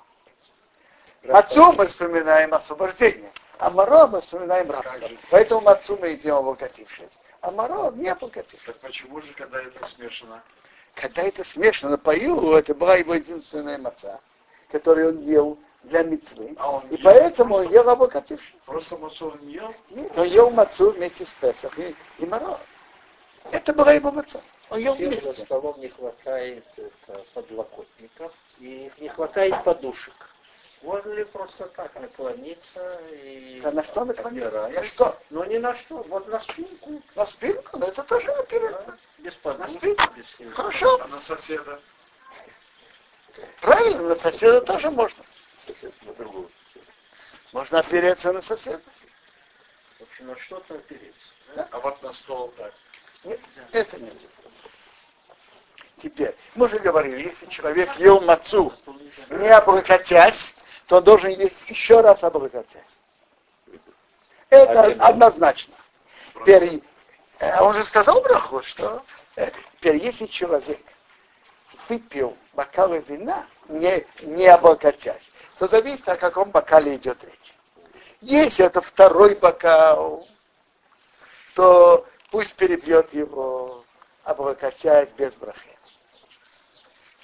[1.23, 5.09] Мацу мы вспоминаем освобождение, а марор мы вспоминаем рабство.
[5.29, 8.65] Поэтому мацу мы едим обогатившись, а марор не обогатившись.
[8.65, 10.41] Так почему же, когда это смешано?
[10.95, 14.19] Когда это смешано по Илу, это была его единственная маца,
[14.71, 16.53] которую он ел для мецвы.
[16.57, 18.55] А он И ел поэтому он просто- ел обогатившись.
[18.65, 19.73] Просто мацу он не ел?
[19.89, 22.59] Нет, он ел мацу вместе с Песах и, и марор.
[23.51, 24.41] Это была его маца.
[24.69, 25.33] Он ел Всем вместе.
[25.45, 30.13] столом не хватает это, подлокотников и не хватает подушек.
[30.81, 33.61] Можно ли просто так наклониться и...
[33.63, 34.67] А на что наклониться?
[34.67, 35.19] На что?
[35.29, 37.01] Ну не на что, вот на спинку.
[37.15, 37.77] На спинку?
[37.77, 38.97] Ну это тоже операция.
[39.19, 40.13] Без подушек, спинку?
[40.15, 40.51] без всего.
[40.51, 41.01] Хорошо.
[41.03, 41.79] А на соседа?
[43.61, 45.23] Правильно, на соседа тоже можно.
[46.01, 46.49] На другую.
[47.51, 48.81] Можно опереться на соседа.
[49.99, 51.27] В общем, на что-то опереться.
[51.69, 52.73] А вот на стол так.
[53.23, 53.39] Нет,
[53.71, 54.15] это нет.
[56.01, 58.73] Теперь, мы же говорили, если человек ел мацу,
[59.29, 60.55] не облокотясь,
[60.91, 62.99] то он должен есть еще раз облокотясь.
[64.49, 65.07] Это Отдельно.
[65.07, 65.73] однозначно.
[66.33, 66.83] Теперь,
[67.39, 69.01] э, он же сказал браху, что
[69.37, 70.81] э, теперь, если человек
[71.87, 77.55] выпил бокалы вина, не, не облокотясь, то зависит, о каком бокале идет речь.
[78.19, 80.27] Если это второй бокал,
[81.55, 83.85] то пусть перепьет его,
[84.25, 85.77] облокотясь без брахи.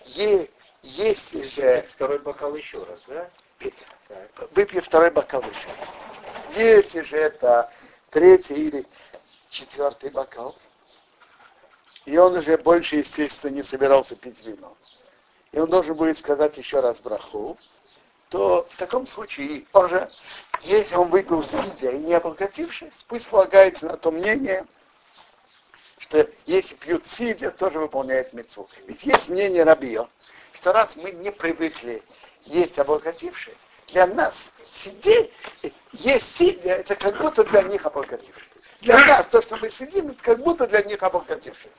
[0.06, 0.50] Е-
[0.84, 3.30] если же Второй бокал еще раз, да?
[4.52, 5.70] Выпьет второй бокал еще.
[6.56, 7.72] Если же это
[8.10, 8.86] третий или
[9.50, 10.56] четвертый бокал,
[12.06, 14.76] и он уже больше, естественно, не собирался пить вино,
[15.52, 17.58] и он должен будет сказать еще раз браху,
[18.30, 19.90] то в таком случае он
[20.62, 24.66] если он выпил сидя и не обогатившись, пусть полагается на то мнение,
[26.00, 28.68] что если пьют сидя, тоже выполняет мецву.
[28.86, 30.10] Ведь есть мнение Рабио,
[30.54, 32.04] что раз мы не привыкли
[32.46, 33.58] есть обогатившись,
[33.88, 35.32] для нас сидеть,
[35.94, 38.44] есть сидя, это как будто для них обогатившись.
[38.82, 41.72] Для нас то, что мы сидим, это как будто для них обогатившись.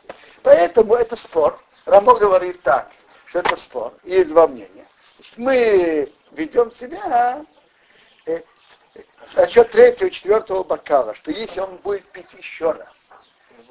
[0.43, 1.61] Поэтому это спор.
[1.85, 2.91] Рамо говорит так,
[3.27, 3.95] что это спор.
[4.05, 4.87] Есть два мнения.
[5.37, 7.45] Мы ведем себя
[8.27, 8.43] э,
[9.35, 12.89] насчет третьего, четвертого бокала, что если он будет пить еще раз,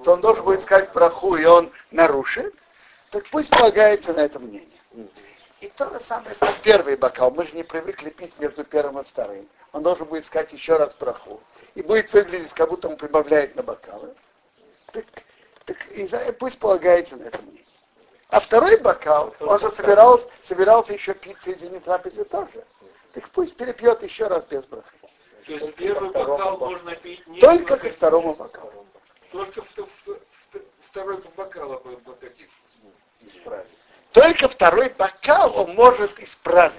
[0.03, 2.53] то он должен будет сказать браху, и он нарушит,
[3.11, 4.67] так пусть полагается на это мнение.
[5.60, 7.32] И то же самое, это первый бокал.
[7.32, 9.49] Мы же не привыкли пить между первым и вторым.
[9.72, 11.41] Он должен будет сказать еще раз браху.
[11.74, 14.16] И будет выглядеть, как будто он прибавляет на бокалы.
[14.91, 15.05] Так,
[15.66, 16.08] так и
[16.39, 17.64] пусть полагается на это мнение.
[18.30, 22.66] А второй бокал, он же собирался, собирался еще пить середине трапезы тоже.
[23.14, 24.88] Так пусть перепьет еще раз без брахи.
[25.45, 28.86] То есть первый бокал можно пить не Только ко второму бокалу.
[29.32, 32.49] Только в, в, в, второй бокал обогатив.
[34.18, 36.74] Только второй бокал он может исправить.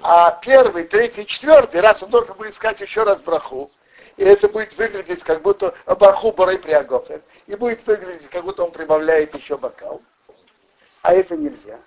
[0.00, 3.72] А первый, третий, четвертый раз он должен будет искать еще раз браху.
[4.16, 7.22] И это будет выглядеть, как будто браху борей приагофер.
[7.48, 10.00] И будет выглядеть, как будто он прибавляет еще бокал.
[11.02, 11.80] А это нельзя.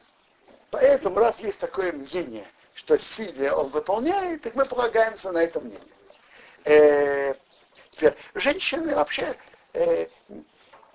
[0.70, 5.80] Поэтому, раз есть такое мнение, что сидя он выполняет, так мы полагаемся на это мнение.
[6.66, 7.36] Э,
[7.92, 9.34] теперь, женщины вообще
[9.72, 10.08] э,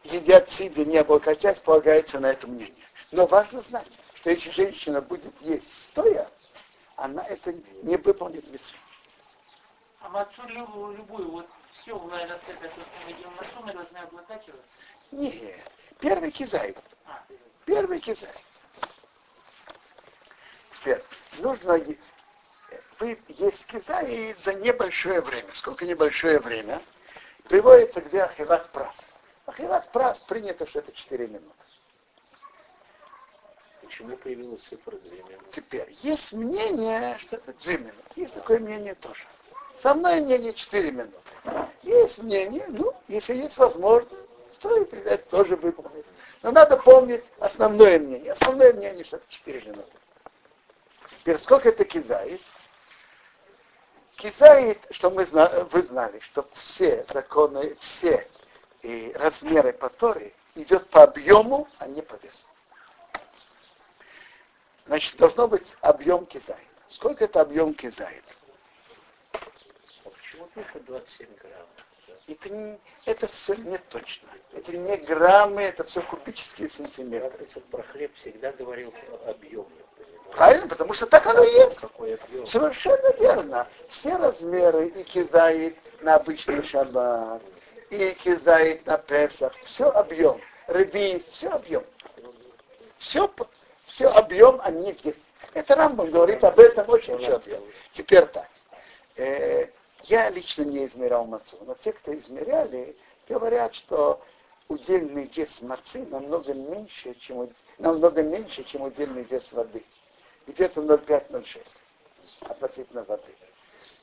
[0.05, 2.88] едят сидя, не облокотясь, полагается на это мнение.
[3.11, 6.31] Но важно знать, что если женщина будет есть стоя,
[6.97, 7.53] она это
[7.83, 8.77] не выполнит митцву.
[10.01, 12.75] А мацу любую, любую, вот все в лайнасет, это
[13.07, 14.73] мы идем мацу, мы должны облокачиваться?
[15.11, 16.75] Нет, первый кизай.
[17.07, 17.23] А,
[17.65, 18.35] Первый кизай.
[20.73, 21.03] Теперь,
[21.39, 21.81] нужно
[22.99, 25.49] вы есть кизай за небольшое время.
[25.55, 26.83] Сколько небольшое время?
[27.45, 28.95] Приводится где ахилат прас.
[29.47, 31.68] Ахилат прас принято, что это 4 минуты.
[33.89, 35.45] Почему появилась цифра 2 минуты?
[35.51, 37.95] Теперь, есть мнение, что это 2 минуты.
[38.17, 39.25] Есть такое мнение тоже.
[39.81, 41.19] Со мной мнение 4 минуты.
[41.83, 44.13] Есть мнение, ну, если есть возможность,
[44.51, 46.05] стоит это тоже выполнить.
[46.43, 48.33] Но надо помнить основное мнение.
[48.33, 49.93] Основное мнение, что это 4 минуты.
[51.21, 52.43] Теперь, сколько это кизает?
[54.17, 58.29] Кизает, что мы зна- вы знали, что все законы, все
[58.83, 62.47] и размеры по Торе идет по объему, а не по весу.
[64.89, 66.63] Значит, должно быть объем кизайта.
[66.89, 68.33] Сколько это объем кизайта?
[69.35, 69.39] А
[70.09, 71.67] почему пишут 27 грамм?
[72.27, 74.29] Это, не, это все не точно.
[74.55, 77.29] Это не граммы, это все кубические Я сантиметры.
[77.29, 79.67] говорит, про хлеб всегда говорил про объем.
[79.79, 80.31] я понимаю.
[80.33, 80.69] Правильно?
[80.69, 81.81] Потому что так оно и есть.
[82.51, 83.69] Совершенно верно.
[83.91, 87.43] Все размеры и кизает на обычный шаббат,
[87.91, 90.41] и кизает на Песах, все объем.
[90.67, 91.85] Рыбий, все объем.
[92.97, 93.31] Все,
[93.89, 95.31] все объем, а не есть.
[95.55, 97.61] Это Рамбам говорит об этом очень четко.
[97.93, 98.49] Теперь так.
[99.17, 99.67] Э,
[100.05, 102.97] я лично не измерял мацу, но те, кто измеряли,
[103.29, 104.23] говорят, что
[104.69, 109.85] удельный вес мацы намного меньше, чем, намного меньше, чем удельный вес воды.
[110.47, 111.67] Где-то 0,5-0,6
[112.41, 113.35] относительно воды.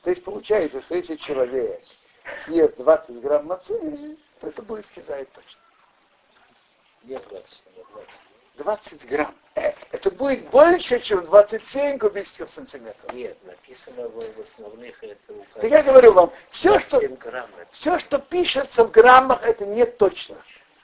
[0.02, 1.82] То есть получается, что если человек
[2.44, 5.60] съест 20 грамм мацы, то это будет кизает точно.
[7.04, 8.10] Нет 20, нет 20.
[8.56, 9.34] 20 грамм.
[9.56, 13.12] Это будет больше, чем 27 кубических сантиметров.
[13.14, 15.16] Нет, написано в, основных это
[15.54, 17.48] Так я говорю вам, все, что, 27 грамм.
[17.58, 20.36] это все, что пишется в граммах, это не точно.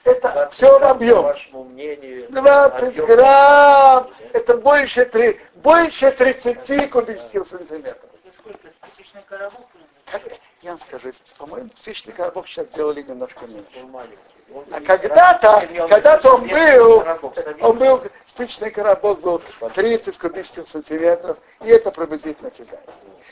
[0.03, 1.17] Это 20 все в объем.
[1.17, 4.09] По вашему мнению, 20 объем грамм, да?
[4.33, 8.09] это больше, три- больше 30 кубических сантиметров.
[8.25, 9.67] это сколько, спичечный коробок?
[10.61, 13.83] Я вам скажу, по-моему, спичный коробок сейчас сделали немножко меньше.
[13.83, 14.17] Маленький.
[14.71, 17.05] А когда-то, когда-то он был,
[17.61, 19.41] он был, спичный коробок был
[19.75, 22.89] 30 кубических сантиметров, и это приблизительно кизает.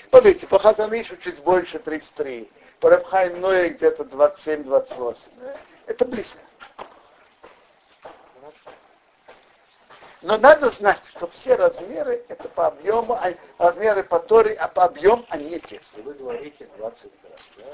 [0.10, 2.50] Смотрите, по Хазанышу чуть больше 33,
[2.80, 5.28] по Рабхай Ное где-то 27-28.
[5.88, 6.40] Это близко.
[10.22, 14.86] Но надо знать, что все размеры это по объему, а размеры по Торе, а по
[14.86, 15.96] объему они вес.
[15.98, 17.02] Вы говорите 20
[17.58, 17.70] грамм.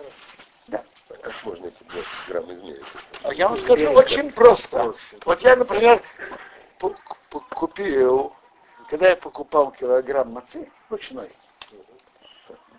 [0.67, 0.77] да?
[0.79, 0.83] Да.
[1.09, 2.85] А как можно эти 20 грамм измерить?
[3.27, 4.95] А я вам скажу очень просто.
[5.25, 6.01] Вот я, например,
[7.49, 8.33] купил,
[8.89, 11.29] когда я покупал килограмм мацы ручной,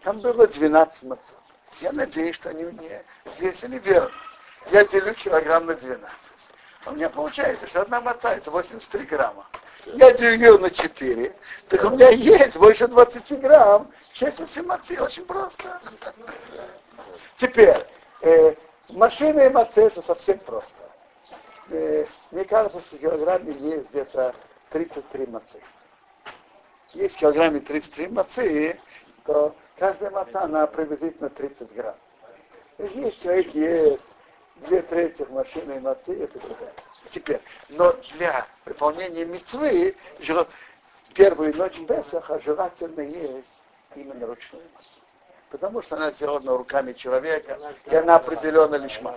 [0.02, 1.36] там было 12 мацов.
[1.82, 4.10] Я надеюсь, что они мне взвесили верно.
[4.72, 6.08] Я делю килограмм на 12.
[6.86, 9.46] А у меня получается, что одна маца это 83 грамма.
[9.84, 11.36] я делю на 4,
[11.68, 13.92] так у меня есть больше 20 грамм.
[14.14, 15.78] Четверть мацы, очень просто.
[17.36, 17.84] Теперь,
[18.22, 18.54] э,
[18.90, 20.76] машина и мацы это совсем просто.
[21.70, 24.34] Э, мне кажется, что в килограмме есть где-то
[24.70, 25.60] 33 мацы.
[26.94, 28.80] Есть в килограмме 33 мацы,
[29.24, 31.96] то каждая маца, она приблизительно 30 грамм.
[32.78, 34.02] Если человек ест
[34.56, 36.72] две трети машины и мацы, это другая.
[37.10, 39.94] Теперь, но для выполнения мецвы
[41.14, 43.62] первую ночь Песаха желательно есть
[43.94, 44.97] именно ручную массу.
[45.50, 49.16] Потому что она сделана руками человека, и она определенно лишма.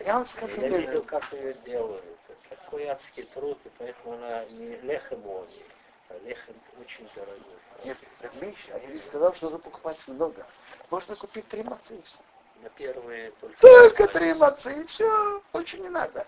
[0.00, 2.04] Я вам скажу, я видел, как ее делают.
[2.48, 5.64] Такой адский труд, и поэтому она не лехемони,
[6.08, 7.38] а лехем очень дорогой.
[7.84, 7.98] Нет,
[8.40, 10.46] Миша, я не сказал, что надо покупать много.
[10.90, 12.18] Можно купить три мацы и все.
[12.62, 13.60] На первые только...
[13.60, 16.26] Только три мацы и все, больше не надо.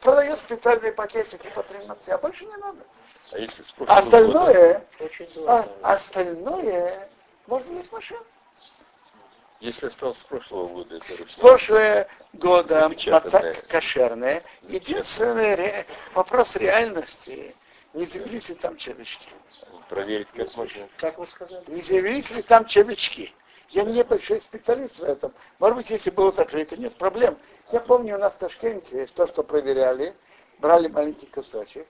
[0.00, 2.80] Продает специальные пакетики по три мацы, а больше не надо.
[3.30, 4.84] А если с остальное,
[5.46, 7.08] а, остальное
[7.46, 8.20] можно есть машину.
[9.60, 11.28] Если осталось с прошлого года, это ручная.
[11.28, 14.42] С прошлого года маца кошерная.
[14.62, 15.86] Единственный ре...
[16.14, 17.56] вопрос реальности,
[17.92, 19.28] не завелись ли там червячки.
[19.88, 20.88] Проверить как можно.
[20.96, 21.64] Как вы сказали?
[21.66, 23.34] Не завелись ли там червячки.
[23.70, 25.32] Я не большой специалист в этом.
[25.58, 27.36] Может быть, если было закрыто, нет проблем.
[27.72, 30.14] Я помню, у нас в Ташкенте то, что проверяли,
[30.58, 31.86] брали маленький кусочек,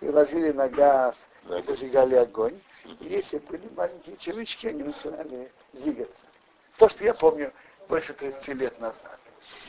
[0.00, 1.14] и ложили на газ,
[1.48, 2.60] и зажигали огонь.
[3.00, 6.22] И если были маленькие червячки, они начинали двигаться.
[6.78, 7.52] То, что я помню
[7.88, 9.18] больше 30 лет назад.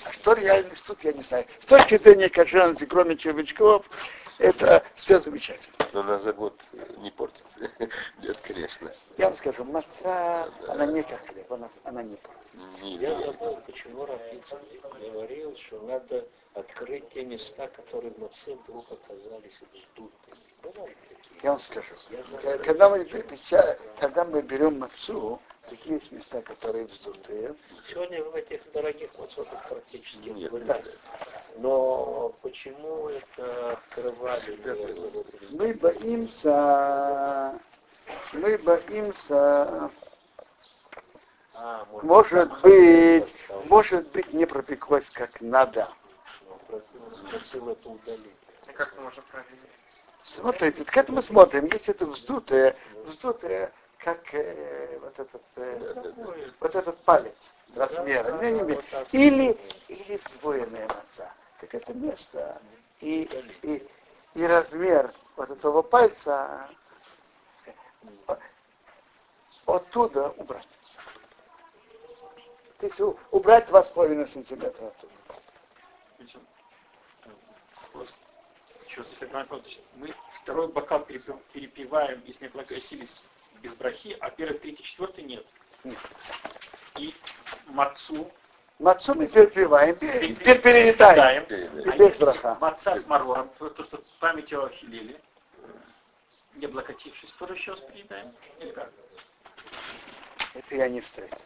[0.06, 1.46] А что реальность тут, я не знаю.
[1.60, 3.86] С точки зрения кошерности, кроме червячков,
[4.38, 5.76] это все замечательно.
[5.94, 6.60] Но она за год
[6.98, 7.60] не портится.
[8.20, 8.92] Нет, конечно.
[9.18, 10.50] Я вам скажу, маца, да.
[10.70, 12.41] она не как хлеб, она, она не портится.
[12.82, 14.60] Не, я забыл, почему Рафицин
[15.00, 20.96] говорил, что надо открыть те места, которые в маце вдруг оказались вздутыми.
[21.42, 21.96] Я вам скажу,
[22.64, 23.06] когда мы,
[24.00, 25.40] когда мы берем мацу,
[25.70, 27.56] такие есть места, которые вздутые.
[27.90, 30.52] Сегодня в этих дорогих мацотах практически нет.
[30.68, 30.82] Да.
[31.58, 34.58] Но почему это открывали?
[35.50, 37.60] Мы боимся,
[38.34, 39.90] мы боимся,
[42.04, 43.34] может, быть,
[43.66, 45.90] может быть, не пропеклось как надо.
[46.70, 46.84] Это.
[48.68, 49.60] А как проверить?
[50.22, 51.66] Смотрите, к этому смотрим.
[51.66, 56.14] Если это вздутое, вздутое, как э, вот этот э,
[56.60, 57.36] вот этот палец
[57.76, 58.80] размера, не, не, не.
[59.12, 59.58] или
[59.88, 61.32] или сдвоенная маца.
[61.60, 62.62] Так это место
[63.00, 63.30] и,
[63.64, 63.88] и,
[64.36, 66.70] и размер вот этого пальца
[67.66, 68.36] э,
[69.66, 70.68] оттуда убрать.
[72.82, 75.14] То есть убрать 2,5 сантиметра оттуда.
[79.98, 80.12] мы
[80.42, 83.22] второй бокал перепиваем, если не благосились
[83.62, 85.46] без брахи, а первый, третий, четвертый нет.
[85.84, 85.98] Нет.
[86.98, 87.14] И
[87.68, 88.32] мацу.
[88.80, 91.44] Мацу мы перепиваем, теперь переедаем.
[91.44, 92.58] И без браха.
[92.60, 95.22] Маца с марором, то, что память о Хилеле,
[96.56, 98.34] не облокотившись, тоже еще раз переедаем?
[98.60, 98.92] Или как?
[100.56, 101.38] Это я не встретил.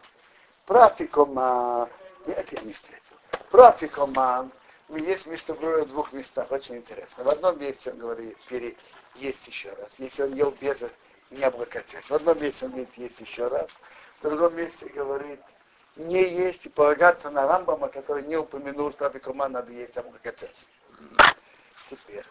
[0.66, 1.90] Прафикоман,
[2.26, 3.16] это я не встретил.
[3.52, 4.52] Прафикоман,
[4.90, 7.24] есть место в двух местах, очень интересно.
[7.24, 8.76] В одном месте он говорит, пере,
[9.16, 9.94] есть еще раз.
[9.98, 10.82] Если он ел без
[11.32, 12.10] не облокотясь.
[12.10, 13.70] В одном месте он говорит, есть еще раз.
[14.20, 15.40] В другом месте говорит,
[15.96, 20.68] не есть и полагаться на Рамбама, который не упомянул, что Абикума надо есть облокотясь.
[21.90, 22.26] Теперь,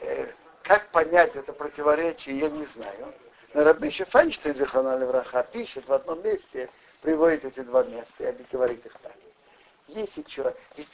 [0.00, 3.14] э, как понять это противоречие, я не знаю.
[3.54, 6.70] Но Рабиша Файнштейн, Зихана Левраха, пишет в одном месте,
[7.06, 9.14] приводит эти два места и говорит их так.
[9.86, 10.88] Если человек, ведь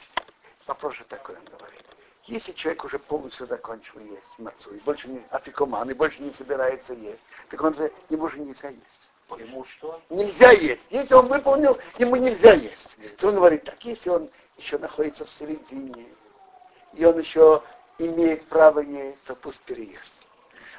[0.67, 1.83] вопрос же такой он говорит.
[2.25, 6.93] Если человек уже полностью закончил есть мацу, и больше не афикоман, и больше не собирается
[6.93, 9.09] есть, так он же, ему же нельзя есть.
[9.39, 9.99] Ему что?
[10.11, 10.83] Нельзя есть.
[10.91, 12.95] Если он выполнил, ему нельзя есть.
[13.17, 16.05] То он говорит, так если он еще находится в середине,
[16.93, 17.63] и он еще
[17.97, 20.27] имеет право есть, то пусть переест.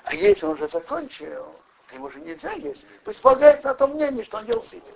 [0.05, 1.57] А если он уже закончил,
[1.89, 2.87] то ему же нельзя есть.
[3.03, 4.93] Пусть полагается на том мнении, что он ел сидя.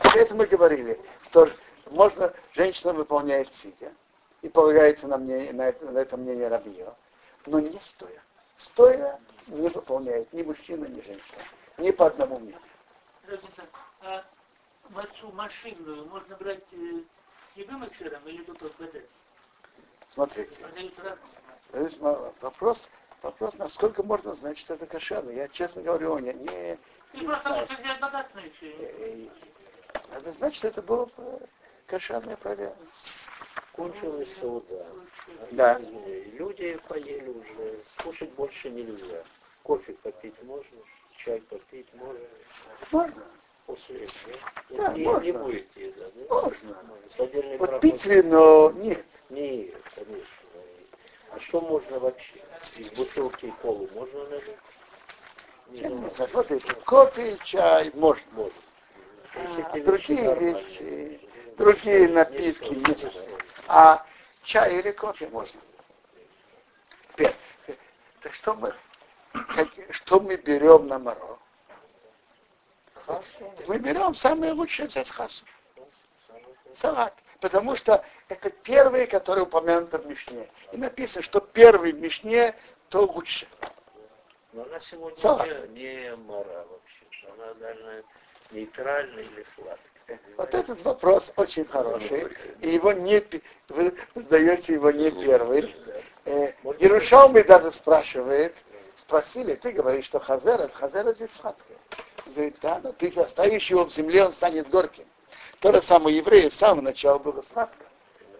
[0.00, 1.48] Это мы говорили, что
[1.90, 3.92] можно, женщина выполняет сидя,
[4.42, 6.94] и полагается на, мне, на, это, на это мнение Рабио,
[7.46, 8.22] но не стоя.
[8.56, 11.42] Стоя не выполняет ни мужчина, ни женщина.
[11.78, 12.60] Ни по одному мнению.
[14.00, 14.24] А
[14.90, 17.02] мацу машинную можно брать э,
[17.56, 18.72] любым экшером или только в
[20.14, 20.66] Смотрите.
[22.40, 22.88] Вопрос,
[23.22, 25.30] вопрос, насколько можно знать, что это кошерно.
[25.30, 26.32] Я честно говорю, не...
[26.32, 26.78] не
[27.12, 28.50] Ты просто лучше взять богатную
[30.10, 31.08] Надо знать, что это было
[31.86, 32.76] кошерное проверка.
[33.72, 34.86] Кончилась сауда.
[35.50, 35.78] Да.
[35.78, 37.80] Люди поели уже.
[38.02, 39.22] Кушать больше нельзя.
[39.62, 40.78] Кофе попить можно,
[41.16, 42.24] чай попить можно.
[42.92, 43.22] Можно?
[43.66, 44.36] После этого.
[44.70, 45.24] Да, не, можно.
[45.24, 46.34] не будет еда, да?
[46.34, 46.76] Можно.
[47.18, 49.04] Отдельной Вот пить вино, нет.
[49.28, 50.26] Нет, конечно.
[51.32, 52.40] А что можно вообще?
[52.76, 54.56] Из бутылки колу можно налить?
[55.68, 58.24] Не Я не кофе, чай, можно.
[58.32, 58.52] Можно.
[59.36, 61.20] А другие вещи,
[61.56, 62.96] другие напитки стоит, не да.
[62.96, 63.44] стоит.
[63.68, 64.06] А
[64.42, 65.60] чай или кофе можно.
[67.16, 68.74] Так что мы,
[69.90, 71.38] что мы берем на моро?
[73.68, 75.44] Мы берем самое лучшее взять хасу.
[76.72, 77.14] Салат.
[77.40, 80.48] Потому что это первый, который упомянут в Мишне.
[80.72, 82.54] И написано, что первый в Мишне,
[82.88, 83.46] то лучше.
[84.52, 85.68] Но она сегодня Салат.
[85.70, 87.06] не, не мара вообще.
[87.34, 88.04] Она даже
[88.52, 90.20] нейтральная или сладкая.
[90.36, 92.28] Вот этот вопрос очень хороший.
[92.60, 93.22] И его не,
[93.68, 95.74] вы задаете его не первый.
[96.24, 98.54] Э, Ярушалми даже спрашивает,
[98.98, 101.76] спросили, ты говоришь, что хазер, это хазер здесь сладкое.
[102.26, 105.06] Он Говорит, да, но ты оставишь его в земле, он станет горьким.
[105.60, 107.86] То же самое у евреев с самого начала было сладко,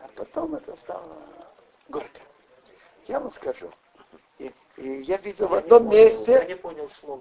[0.03, 1.17] а потом это стало
[1.89, 2.21] горько.
[3.09, 3.73] Я вам скажу,
[4.77, 7.21] и, я видел в Я одном понял- Я месте, не понял слов.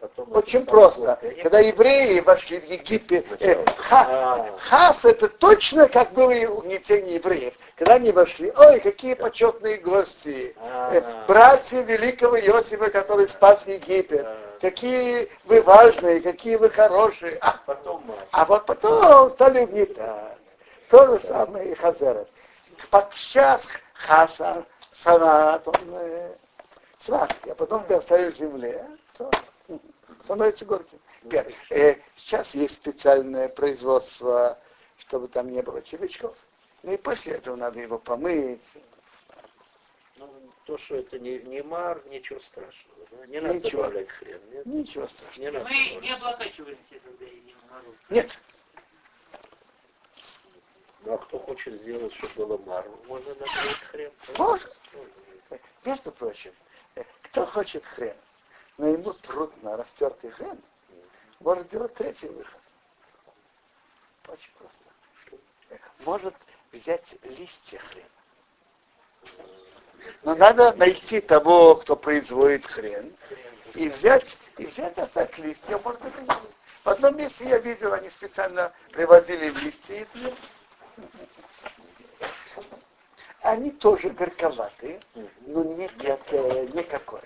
[0.00, 1.18] Потом очень просто.
[1.22, 4.58] Я не когда евреи вошли в Египет, э, ха- А.
[4.58, 7.54] хас это точно как было и угнетение евреев.
[7.76, 10.94] Когда они вошли, ой, какие почетные гости, А.
[10.94, 14.36] Э, братья великого Иосифа, который спас Египет, Да.
[14.60, 17.36] какие вы важные, какие вы хорошие.
[17.42, 18.02] А, Потом
[18.32, 20.38] а вот потом стали угнетать.
[20.88, 22.28] То же самое и Хазерет.
[23.14, 26.34] Сейчас Хасан, Санат, он э,
[26.98, 28.86] сладкий, а потом ты оставишь в земле,
[29.16, 29.30] то
[30.22, 30.98] становится горьким.
[31.70, 34.58] Э, сейчас есть специальное производство,
[34.98, 36.36] чтобы там не было червячков.
[36.82, 38.62] Ну и после этого надо его помыть.
[40.16, 40.30] Ну,
[40.64, 42.98] то, что это не, не мар, ничего страшного.
[43.10, 43.26] Да?
[43.26, 43.82] Не надо Ничего.
[43.82, 44.40] добавлять хрен.
[44.52, 44.66] Нет?
[44.66, 45.44] Ничего страшного.
[45.44, 45.68] Не надо.
[45.70, 46.16] Мы не добавлять.
[46.18, 47.94] облокачиваемся, когда едим мороз.
[48.10, 48.30] Нет,
[51.00, 54.12] Ну, а кто хочет сделать, чтобы было мар, можно добавить хрен.
[54.38, 54.70] Можно.
[55.84, 56.63] между прочим, э,
[57.34, 58.16] кто хочет хрен,
[58.78, 60.56] но ему трудно растертый хрен,
[61.40, 62.60] может сделать третий выход.
[64.28, 65.80] Очень просто.
[66.04, 66.34] Может
[66.70, 68.08] взять листья хрена.
[70.22, 73.12] Но надо найти того, кто производит хрен,
[73.74, 76.14] и взять, и взять, достать листья, может быть.
[76.84, 80.34] В одном месте я видел, они специально привозили листья и.
[83.44, 84.98] Они тоже горьковатые,
[85.42, 87.22] но не как, не как.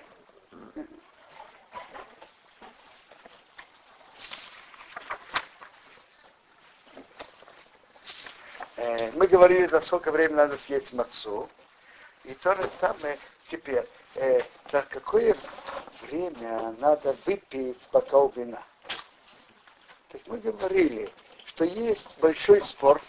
[8.74, 11.48] Э, Мы говорили, за сколько времени надо съесть мацу.
[12.24, 13.16] И то же самое
[13.48, 13.86] теперь.
[14.16, 14.40] э,
[14.72, 15.36] за какое
[16.02, 18.64] время надо выпить бокал вина?
[20.08, 21.12] Так мы говорили,
[21.44, 23.00] что есть большой спор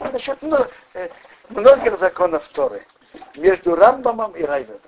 [0.00, 0.58] насчет ну,
[0.94, 1.10] э,
[1.50, 2.86] многих законов Торы
[3.36, 4.80] между Рамбамом и Райведом.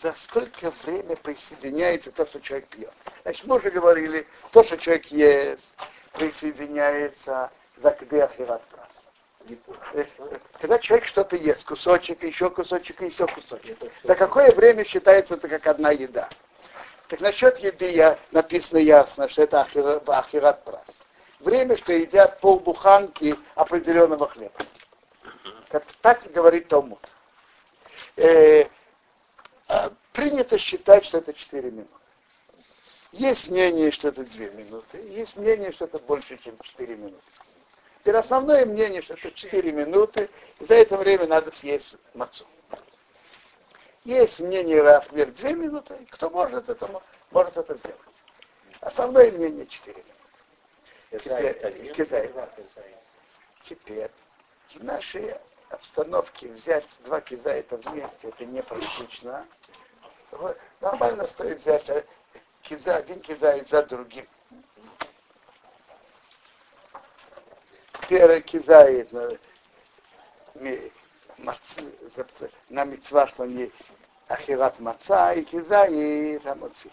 [0.00, 2.92] За сколько время присоединяется то, что человек пьет?
[3.22, 5.74] Значит, мы уже говорили, то, что человек ест,
[6.12, 8.88] присоединяется за кдеахират прас.
[9.94, 13.78] Э, э, Когда человек что-то ест, кусочек, еще кусочек, и еще кусочек.
[14.02, 16.28] За какое время считается это как одна еда?
[17.08, 21.00] Так насчет еды я, написано ясно, что это ахира- ахират прас.
[21.40, 24.52] Время, что едят полбуханки определенного хлеба.
[25.70, 27.00] Как, так говорит Талмуд.
[28.16, 28.66] Э,
[29.68, 31.90] а принято считать, что это 4 минуты.
[33.12, 34.98] Есть мнение, что это 2 минуты.
[34.98, 37.22] Есть мнение, что это больше, чем 4 минуты.
[38.00, 40.28] Теперь основное мнение, что это 4 минуты,
[40.58, 42.46] и за это время надо съесть мацу.
[44.04, 47.98] Есть мнение Рафмир 2 минуты, кто может это, мо- может это сделать.
[48.80, 50.09] Основное мнение 4 минуты.
[51.10, 52.32] Теперь, кизай.
[53.62, 54.10] Теперь
[54.74, 55.36] в нашей
[55.70, 59.46] обстановке взять два кизайта вместе, это непрактично.
[60.30, 62.04] Вот, Нормально стоит взять э,
[62.62, 64.26] киза, один кизайт за другим.
[68.08, 69.30] Первый кизайт на,
[71.38, 72.26] мац- за-
[72.68, 73.70] на мецва, что не
[74.28, 76.90] ахират маца, и кизайт амоци.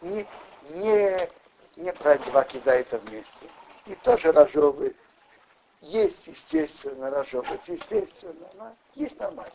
[0.00, 0.26] Не,
[0.70, 1.30] не,
[1.76, 3.48] не брать два кизайта вместе.
[3.86, 4.96] И тоже рожовый.
[5.80, 9.52] Есть, естественно, рожовый, естественно, но есть нормально.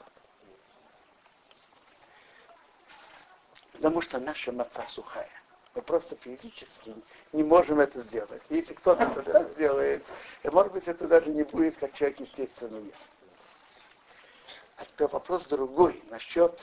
[3.71, 5.29] Потому что наша маца сухая.
[5.75, 6.95] Мы просто физически
[7.31, 8.41] не можем это сделать.
[8.49, 10.03] Если кто-то это сделает,
[10.43, 12.97] может быть, это даже не будет как человек естественно ест.
[14.77, 16.59] А теперь вопрос другой насчет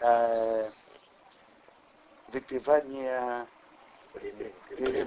[0.00, 0.70] э,
[2.28, 3.46] выпивания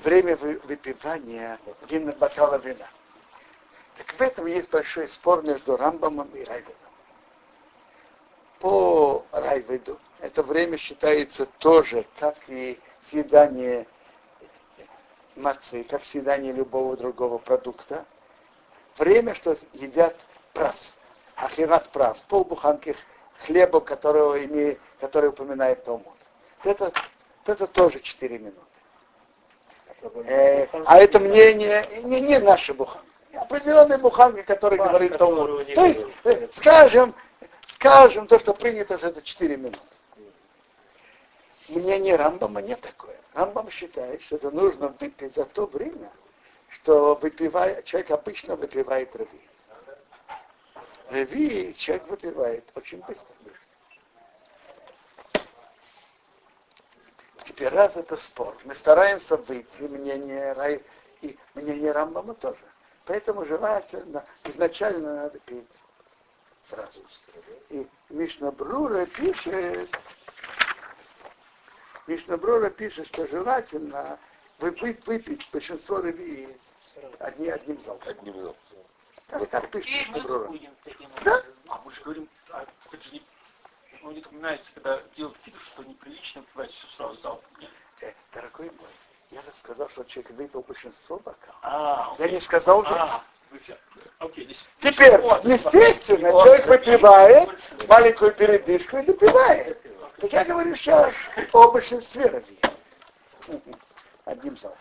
[0.03, 2.87] время, выпивания вина, бокала вина.
[3.97, 6.75] Так в этом есть большой спор между Рамбамом и Райведом.
[8.59, 13.87] По Райведу это время считается тоже, как и съедание
[15.35, 18.05] мацы, как съедание любого другого продукта.
[18.97, 20.15] Время, что едят
[20.53, 20.93] прас,
[21.35, 22.95] ахират прас, полбуханки
[23.45, 26.13] хлеба, которого имеет, который упоминает Талмуд.
[26.63, 26.91] Это,
[27.45, 28.68] это тоже 4 минуты.
[30.01, 33.05] Э, а это мнение не, не наши буханки.
[33.33, 35.73] Определенные буханки, которые говорит Талмуд.
[35.73, 37.13] То есть, э, скажем,
[37.67, 39.79] скажем, то, что принято, что это 4 минуты.
[41.67, 43.15] Мнение Рамбама не такое.
[43.33, 46.09] Рамбам считает, что это нужно выпить за то время,
[46.69, 49.41] что выпивает, человек обычно выпивает рави.
[51.09, 53.35] Рави человек выпивает очень быстро.
[57.49, 60.83] Теперь раз это спор, мы стараемся выйти, мнение Рай
[61.21, 62.59] и мнение Рамбама тоже.
[63.05, 65.65] Поэтому желательно, изначально надо пить
[66.61, 67.03] сразу.
[67.69, 69.89] И Мишна Брура пишет,
[72.05, 74.19] Мишна Брура пишет, что желательно
[74.59, 76.55] выпить, выпить большинство рыбий
[77.17, 78.09] одни, одним залпом.
[78.09, 78.77] Одним залпом.
[79.25, 80.51] Так, так пишет Мишна Брура.
[81.25, 81.43] Да?
[81.67, 83.23] А мы же говорим, а, это же не
[84.01, 87.49] ну, не упоминается, когда делают кидуш, что неприлично выпивать все сразу залпом.
[87.59, 87.69] Нет?
[88.01, 88.89] Э, дорогой мой,
[89.31, 91.59] я же сказал, что человек выпил большинство бокалов.
[91.61, 92.91] А, я не сказал весь.
[92.91, 93.23] А,
[94.19, 94.65] окей, здесь...
[94.79, 97.49] Теперь, естественно, человек выпивает
[97.87, 99.81] маленькую передышку и допивает.
[100.19, 101.15] Так я говорю сейчас
[101.53, 103.79] о большинстве раввинов.
[104.25, 104.79] Одним залпом.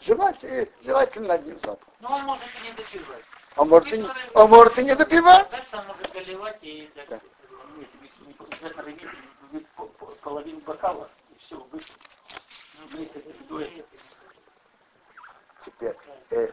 [0.00, 1.88] Желательно, желательно одним залпом.
[2.00, 3.24] Но он может и не допивать.
[3.56, 5.50] Он может, и не, он может и не допивать.
[5.50, 6.90] Дальше он может доливать и...
[8.60, 9.58] Да.
[10.22, 11.94] половину бокала, и все, вышло.
[12.92, 13.84] Виду это.
[15.64, 15.96] Теперь,
[16.30, 16.50] э,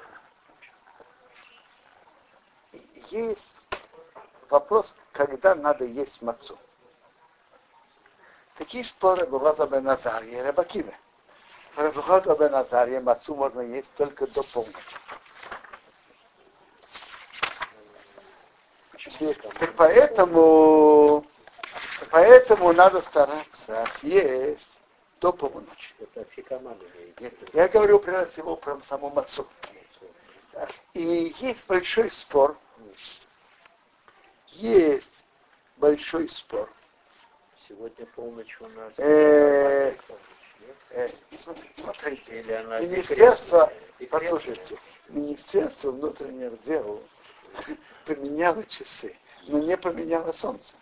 [3.10, 3.62] есть
[4.50, 6.58] вопрос, когда надо есть мацу.
[8.56, 10.98] Такие споры была за Беназарье и Рабакиве.
[11.76, 14.98] Рабахата Беназарье мацу можно есть только до полночи.
[19.76, 21.26] Поэтому,
[22.12, 24.80] поэтому надо стараться съесть
[25.20, 25.96] до полуночи.
[27.20, 29.48] Нет, я говорю прежде всего про саму мацу.
[30.94, 32.58] И есть большой спор.
[34.48, 35.24] Есть
[35.78, 36.70] большой спор.
[37.68, 38.94] Сегодня полночь у нас.
[38.98, 39.94] Э,
[40.92, 41.10] э,
[41.78, 42.44] смотрите,
[42.82, 43.72] Министерство,
[44.10, 44.78] послушайте,
[45.10, 47.02] Министерство внутренних дел
[48.06, 49.16] поменяло часы,
[49.48, 50.74] но не поменяло солнце.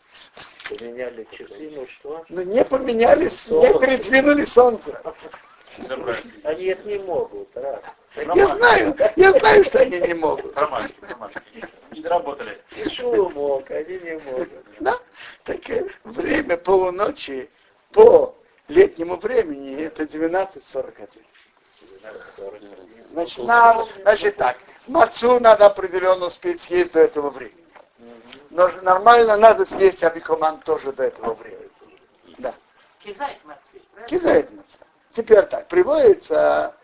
[0.70, 2.26] Поменяли часы, ну что?
[2.30, 5.01] Но не поменяли, не передвинули солнце.
[6.43, 7.82] Они это не могут, раз.
[8.16, 10.55] Я знаю, я знаю, что они не могут.
[10.55, 11.41] Нормально, нормально.
[11.91, 12.61] Не доработали.
[12.88, 14.49] Что мог, они не могут.
[14.80, 14.97] Да?
[15.43, 15.59] Так
[16.03, 17.49] время полуночи
[17.91, 18.36] по
[18.68, 21.20] летнему времени это 12.41.
[23.11, 24.57] Значит, нам, значит так,
[24.88, 27.65] мацу надо определенно успеть съесть до этого времени.
[28.49, 31.69] Но нормально надо съесть абикоман тоже до этого времени.
[32.38, 32.53] Да.
[32.99, 34.07] Кизайт мацы.
[34.07, 34.77] Кизайт мацы.
[35.13, 36.75] Теперь так, приводится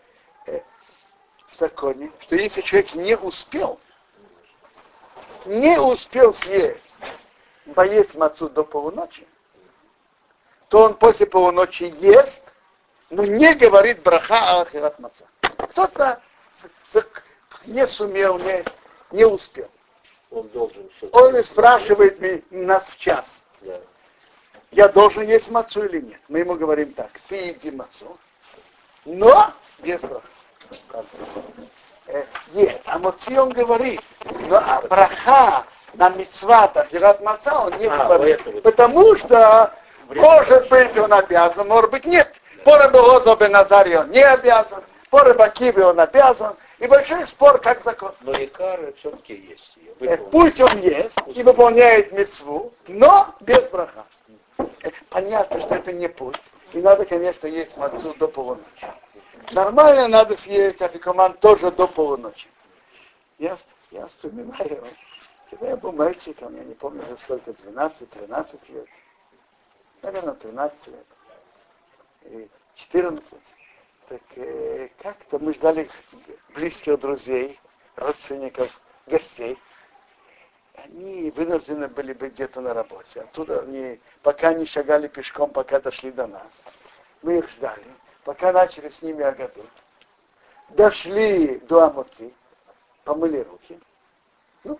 [0.46, 0.60] э,
[1.48, 3.78] в законе, что если человек не успел,
[5.44, 6.78] не успел съесть,
[7.74, 9.26] поесть мацу до полуночи,
[10.68, 12.42] то он после полуночи ест,
[13.10, 15.26] но не говорит браха ахират маца.
[15.40, 16.20] Кто-то
[17.66, 18.64] не сумел, не,
[19.10, 19.68] не успел.
[20.30, 22.18] Он должен Он и спрашивает
[22.50, 23.42] нас в час.
[23.60, 23.78] Да.
[24.70, 26.20] Я должен есть мацу или нет?
[26.28, 28.16] Мы ему говорим так, ты иди мацу,
[29.04, 30.22] но без браха.
[32.06, 34.00] Э, нет, а Моци он говорит,
[34.48, 38.62] но а браха на мицват ахират маца он не А, говорит.
[38.62, 39.72] Потому что,
[40.08, 42.32] может быть, он обязан, может быть, нет.
[42.64, 44.82] По Рабелозу Беназаре он не обязан,
[45.12, 46.56] по Рабакиве он обязан.
[46.78, 48.14] И большой спор, как закон.
[48.22, 49.92] Но икары все-таки есть ее.
[50.10, 54.06] Э, Пусть он есть и выполняет мецву, но без браха.
[54.56, 56.40] Э, Понятно, что это не путь.
[56.72, 58.86] И надо, конечно, есть мацу до полуночи.
[59.52, 62.48] Нормально надо съесть афикоман тоже до полуночи.
[63.38, 63.58] Я,
[63.90, 64.82] я вспоминаю,
[65.50, 68.86] когда я был мальчиком, я не помню уже сколько, 12-13 лет.
[70.00, 71.06] Наверное, 13 лет.
[72.22, 73.34] И 14.
[74.12, 75.88] Так э, как-то мы ждали
[76.54, 77.58] близких друзей,
[77.96, 78.68] родственников,
[79.06, 79.58] гостей.
[80.74, 83.22] Они вынуждены были быть где-то на работе.
[83.22, 86.52] Оттуда они, пока они шагали пешком, пока дошли до нас.
[87.22, 87.86] Мы их ждали,
[88.24, 89.64] пока начали с ними Агаду.
[90.68, 92.34] Дошли до Амуци,
[93.04, 93.80] помыли руки.
[94.64, 94.78] Ну,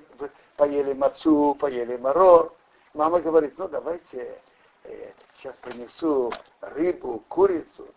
[0.59, 2.53] поели мацу, поели марор.
[2.93, 4.43] Мама говорит, ну давайте
[4.85, 6.31] э, сейчас принесу
[6.61, 7.89] рыбу, курицу.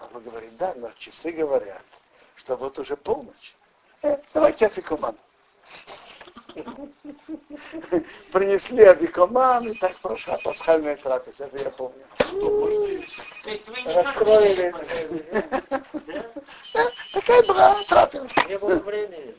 [0.00, 1.84] Папа говорит, да, но часы говорят,
[2.36, 3.54] что вот уже полночь.
[4.02, 5.14] Э, давайте афикуман.
[8.32, 12.02] Принесли абикоман, и так прошла пасхальная трапеза, это я помню.
[13.84, 14.74] Расстроили.
[17.12, 18.28] Такая была трапеза.
[18.48, 19.34] Не было времени.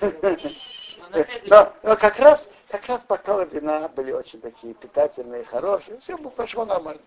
[1.46, 6.64] Но, но как раз, как раз бокалы вина были очень такие питательные, хорошие, все прошло
[6.64, 7.00] нормально.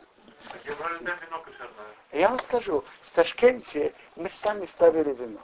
[2.12, 5.40] Я вам скажу, в Ташкенте мы сами ставили вино.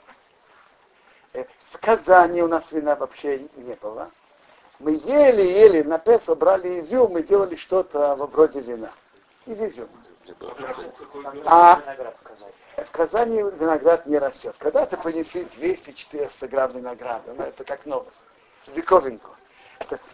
[1.34, 4.10] Э, в Казани у нас вина вообще не было.
[4.78, 8.90] Мы ели-ели, на Песо брали изюм и делали что-то вроде вина.
[9.46, 9.88] Из изюма.
[11.46, 11.80] А
[12.76, 14.56] в Казани виноград не растет.
[14.58, 18.16] Когда-то принесли 200-400 грамм винограда, ну это как новость,
[18.74, 19.30] диковинку.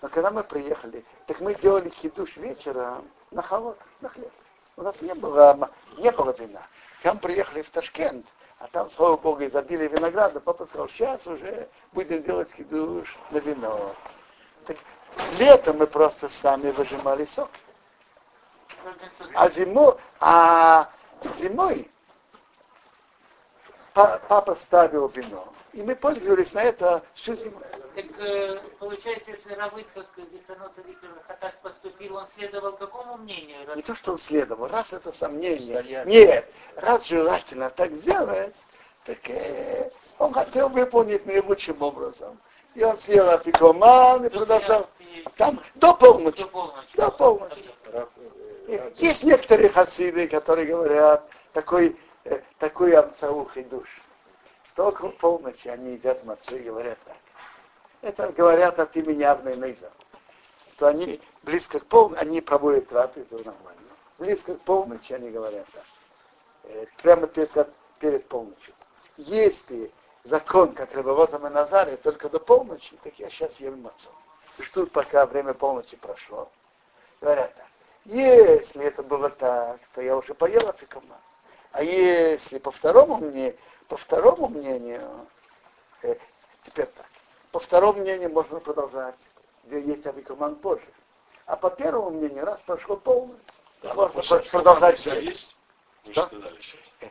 [0.03, 4.33] Но когда мы приехали, так мы делали хидуш вечера на холод, на хлеб.
[4.81, 6.62] У нас не было, не было вина.
[7.03, 8.24] Там приехали в Ташкент,
[8.59, 10.41] а там, слава Богу, изобилие винограда.
[10.41, 13.95] Папа сказал, сейчас уже будем делать хидуш на вино.
[14.66, 14.78] Так
[15.39, 17.51] летом мы просто сами выжимали сок.
[19.35, 20.89] А зимой, а
[21.39, 21.91] зимой
[24.28, 25.53] папа ставил вино.
[25.72, 27.61] И мы пользовались на это всю зиму.
[27.94, 33.59] Так э, получается, если Равыц, как Зиханоса Виктор так поступил, он следовал какому мнению?
[33.76, 36.05] Не то, что он следовал, раз это сомнение.
[36.07, 38.57] Нет, раз желательно так сделать,
[39.05, 42.38] так э, он хотел выполнить наилучшим образом.
[42.74, 44.88] И он съел апикоман и продолжал.
[45.36, 46.42] Там до полночи.
[46.42, 46.96] До полночи.
[46.96, 47.70] До полночи.
[48.96, 53.89] Есть некоторые хасиды, которые говорят, такой, э, такой амцаухий душ.
[54.68, 57.16] Что около полночи они едят мацу и говорят так.
[58.03, 59.91] Это говорят от имени Авны Нейза.
[60.73, 63.91] Что они близко к полночи, они проводят трапезу нормально.
[64.18, 65.85] Близко к полночи они говорят так.
[66.64, 67.51] Э, прямо перед,
[67.99, 68.75] перед полночью.
[69.16, 69.93] Если
[70.25, 74.11] закон, как Рыбовозом и Назаре, только до полночи, так я сейчас ем мацу.
[74.59, 76.51] Ждут, пока время полночи прошло.
[77.21, 77.66] Говорят так.
[78.05, 81.18] Если это было так, то я уже поел афикоман.
[81.73, 83.57] А если по второму мнению,
[83.89, 85.03] по второму мнению,
[86.03, 86.16] э,
[86.64, 87.07] теперь так,
[87.53, 89.16] по второму мнению можно продолжать,
[89.64, 90.87] где есть афикоман позже.
[91.47, 93.39] А по первому мнению, раз прошло полное,
[93.83, 95.18] да, можно продолжать все.
[95.21, 95.57] Есть?
[96.11, 96.29] Что?
[97.01, 97.09] Э,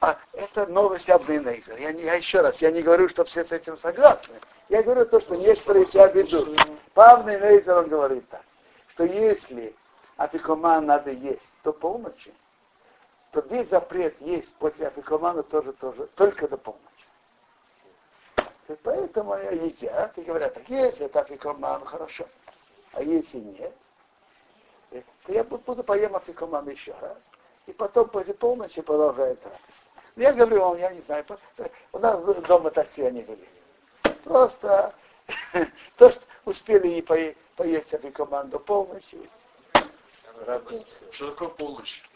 [0.00, 1.76] а это новость Абнейнейзер.
[1.78, 4.34] Я, я еще раз, я не говорю, что все с этим согласны.
[4.68, 6.60] Я говорю то, что некоторые себя ведут.
[6.94, 8.42] По Абнейнейзер он говорит так,
[8.88, 9.74] что если
[10.16, 12.32] афикоман надо есть до полночи,
[13.30, 16.84] то весь запрет есть после афикомана тоже, тоже, только до полночи.
[18.82, 22.26] Поэтому едят и говорят, так если это афикоман, хорошо.
[22.92, 23.74] А если нет,
[24.92, 27.18] э, то я буду поем афикоман еще раз.
[27.66, 29.60] И потом после полночи продолжает трапез.
[30.16, 31.24] Я говорю вам, я не знаю,
[31.92, 33.48] у нас дома так себя не вели.
[34.24, 34.94] Просто
[35.96, 39.30] то, что успели и поесть афикоман до полночи,
[41.12, 42.09] что такое полночь?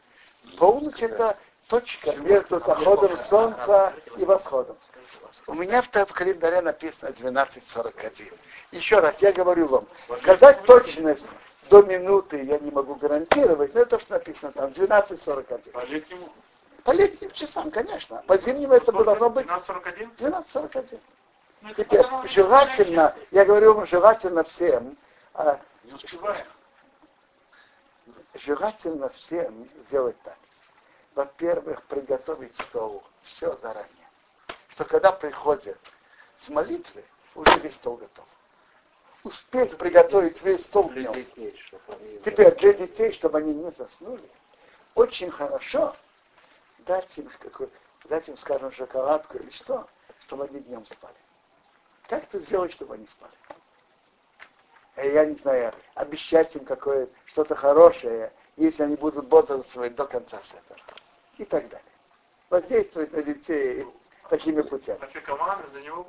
[0.57, 1.36] Полночь это
[1.68, 4.76] точка между заходом солнца и восходом.
[5.47, 8.32] У меня в календаре написано 12.41.
[8.72, 9.86] Еще раз, я говорю вам,
[10.18, 11.26] сказать точность
[11.70, 15.70] до минуты я не могу гарантировать, но это что написано там, 12.41.
[15.72, 16.28] По летнему?
[16.84, 18.22] По летним часам, конечно.
[18.26, 20.11] По зимнему это должно быть 12.41?
[20.18, 21.01] 12.41.
[21.76, 24.97] Теперь желательно, я говорю вам желательно всем,
[25.32, 26.45] а, не успеваем
[28.35, 30.39] желательно всем сделать так.
[31.14, 34.09] Во-первых, приготовить стол, все заранее.
[34.68, 35.78] Что когда приходят
[36.39, 37.05] с молитвы,
[37.35, 38.26] уже весь стол готов.
[39.22, 41.14] Успеть приготовить весь стол днем.
[42.24, 44.28] Теперь для детей, чтобы они не заснули,
[44.95, 45.97] очень хорошо
[46.80, 47.70] дать им, какой,
[48.05, 49.89] дать им, скажем, шоколадку или что,
[50.26, 51.16] чтобы они днем спали.
[52.09, 53.32] Как это сделать, чтобы они спали?
[54.97, 60.40] Э, я не знаю, обещать им какое что-то хорошее, если они будут бодрствовать до конца
[60.42, 60.80] сетера.
[61.38, 61.84] И так далее.
[62.51, 63.86] Воздействовать на детей
[64.28, 64.99] такими путями.
[65.72, 66.05] за него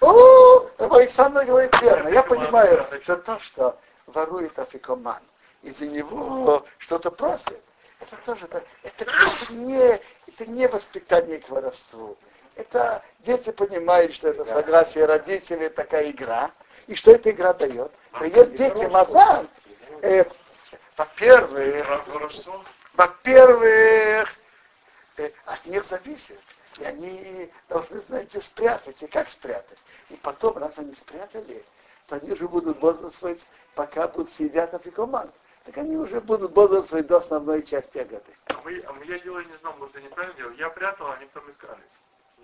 [0.00, 2.08] О, Александр говорит верно.
[2.08, 5.22] Я понимаю, что то, что ворует афикоман,
[5.62, 7.60] из-за него что-то просит,
[8.00, 12.16] это тоже, это, это, не, это не воспитание к воровству.
[12.56, 16.50] Это дети понимают, что это согласие родителей, такая игра.
[16.86, 17.92] И что эта игра дает?
[18.18, 19.50] Дает детям азарт.
[20.02, 20.24] Э,
[20.96, 21.86] во-первых,
[22.94, 24.28] во-первых,
[25.16, 26.40] э, от них зависит.
[26.78, 29.02] И они должны, знаете, спрятать.
[29.02, 29.78] И как спрятать?
[30.08, 31.64] И потом, раз они спрятали,
[32.06, 33.40] то они же будут бодрствовать,
[33.74, 35.30] пока будут сидят афикоман.
[35.64, 38.32] Так они уже будут бодрствовать до основной части агаты.
[38.46, 40.52] А, мы, а я делаю, не знаю, может, я неправильно делал.
[40.52, 41.82] Я прятал, а они потом искали.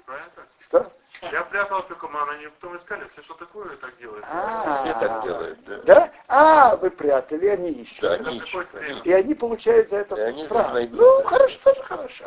[0.09, 0.49] Неправильно так?
[0.61, 0.93] Что?
[1.33, 3.07] Я прятал афикоман, они потом искали.
[3.13, 4.25] Все, что такое, так делают.
[4.27, 5.79] А, Все так делают, да.
[5.83, 6.13] Да?
[6.29, 8.01] А, вы прятали, они ищут.
[8.01, 8.69] Да, они ищут.
[9.05, 10.47] И они получают за это И они
[10.91, 12.25] Ну, хорошо, тоже хорошо.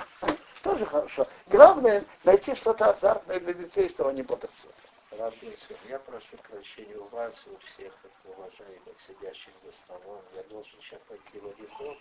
[0.61, 1.27] Тоже хорошо.
[1.47, 4.75] Главное найти что-то азартное для детей, чтобы они бодрствовали.
[5.17, 7.93] Рабинский, я прошу прощения у вас, у всех
[8.25, 10.21] уважаемых сидящих за столом.
[10.35, 11.97] Я должен сейчас пойти в дом.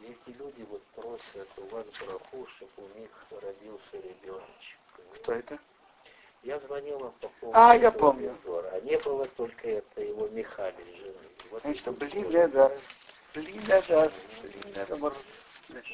[0.00, 4.77] И эти люди вот просят у вас браху, чтобы у них родился ребеночек.
[5.14, 5.58] Кто это?
[6.42, 7.58] Я звонил вам по поводу...
[7.58, 8.30] А, я помню.
[8.32, 8.70] разговора.
[8.72, 11.14] А не было только это его Михалий, жены.
[11.50, 12.72] Вот Знаешь, что, блин, это- да.
[13.34, 15.18] Блин, это, блин, это может...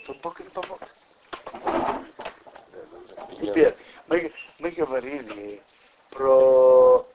[0.06, 0.80] Тут Бог не помог.
[3.40, 3.74] Теперь,
[4.06, 5.62] мы, мы говорили
[6.10, 7.06] про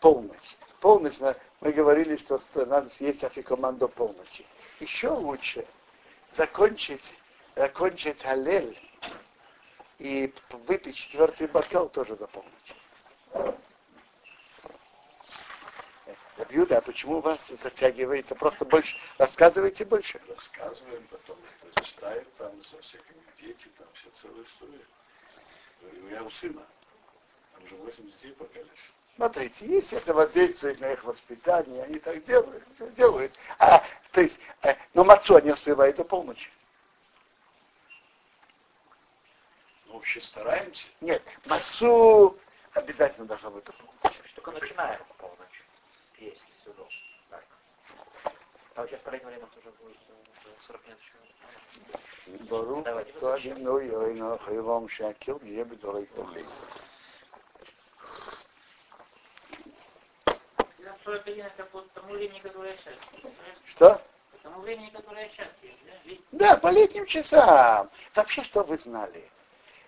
[0.00, 0.56] полночь.
[0.80, 1.18] Полночь,
[1.60, 4.46] мы говорили, что надо съесть афикоман до полночи.
[4.80, 5.66] Еще лучше
[6.32, 7.12] закончить,
[7.54, 8.76] закончить алель
[10.02, 10.34] и
[10.66, 12.74] выпить четвертый бокал тоже до полночи.
[16.50, 18.34] Юда, а почему у вас затягивается?
[18.34, 20.20] Просто больше рассказывайте больше.
[20.28, 24.84] Рассказываем, потом это читаем там со всякими дети, там все целая история.
[25.82, 26.62] У меня у сына,
[27.54, 28.92] там уже 8 детей пока лишь.
[29.14, 32.64] Смотрите, если это воздействует на их воспитание, они так делают,
[32.96, 33.32] делают.
[33.58, 36.50] А, то есть, э, но мацу они успевают до полночи.
[39.92, 40.88] Вообще стараемся.
[41.02, 42.38] Нет, мацу
[42.72, 43.64] обязательно должно быть.
[44.34, 45.62] Только начинаем в полночь.
[46.18, 46.82] Есть сюда.
[47.28, 47.44] Так.
[48.74, 52.42] А сейчас половина время тоже будет э, 40 минут еще.
[52.48, 56.46] Бару, Давайте, то одно ой, но хайвам шакил, где бы дорой тухли.
[60.78, 62.94] Я 41 это по тому времени, которое сейчас.
[63.10, 63.36] Понимаешь?
[63.66, 64.02] Что?
[64.30, 65.78] По тому времени, которое сейчас есть.
[66.32, 66.54] Да?
[66.54, 67.90] Да, по летним часам.
[68.14, 69.28] Вообще, что вы знали?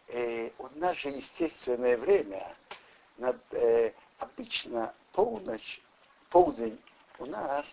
[0.09, 2.55] Э, у нас же естественное время,
[3.16, 5.80] над, э, обычно полночь,
[6.30, 6.78] полдень
[7.18, 7.72] у нас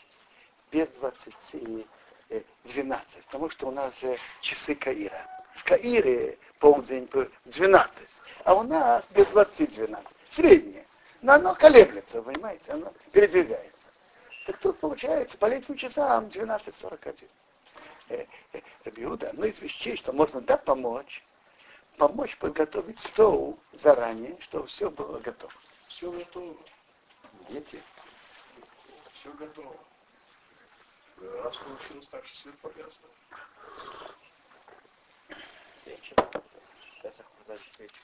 [0.72, 1.86] без 20,
[2.30, 5.28] э, 12, потому что у нас же часы Каира.
[5.56, 8.08] В Каире полдень по 12,
[8.46, 10.08] а у нас без 20 12.
[10.30, 10.86] Среднее.
[11.22, 13.88] Но оно колеблется, понимаете, оно передвигается.
[14.46, 17.28] Так тут получается по летним часам 12.41.
[18.10, 21.24] Э, э, Рабиуда, одно из вещей, что можно да помочь,
[21.98, 25.54] помочь подготовить стол заранее, чтобы все было готово.
[25.88, 26.56] Все готово.
[27.50, 27.82] Дети.
[29.14, 29.76] Все готово.
[31.44, 33.00] Раз получилось так, что свет погас.
[33.02, 34.08] да.
[35.86, 36.16] Вечер.
[37.04, 38.02] Песах, удачи вечер.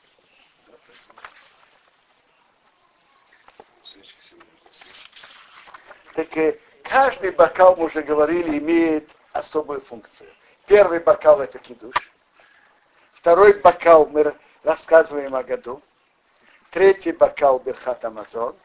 [6.16, 10.30] Так э, каждый бокал, мы уже говорили, имеет особую функцию.
[10.66, 11.96] Первый бокал это кидуш.
[13.28, 15.82] Второй бокал мы ра- рассказываем о году.
[16.72, 18.56] Третий бокал Берхат Амазон.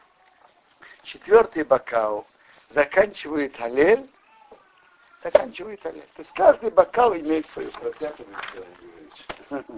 [1.03, 2.25] Четвертый бокал
[2.69, 4.09] заканчивает Алель.
[5.21, 6.07] Заканчивает Алель.
[6.15, 7.91] То есть каждый бокал имеет свою функцию.
[7.91, 8.65] Про театр вы хотели
[9.49, 9.75] говорить.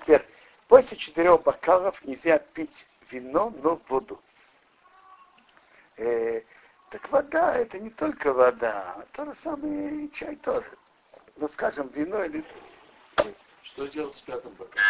[0.00, 0.26] Теперь,
[0.66, 4.20] после четырех бокалов нельзя пить вино, но воду.
[5.96, 6.42] Э,
[6.90, 10.72] так вода это не только вода, то же самое и чай тоже.
[11.36, 12.44] Ну, скажем, вино или...
[13.72, 14.84] Что делать с пятым бокалом?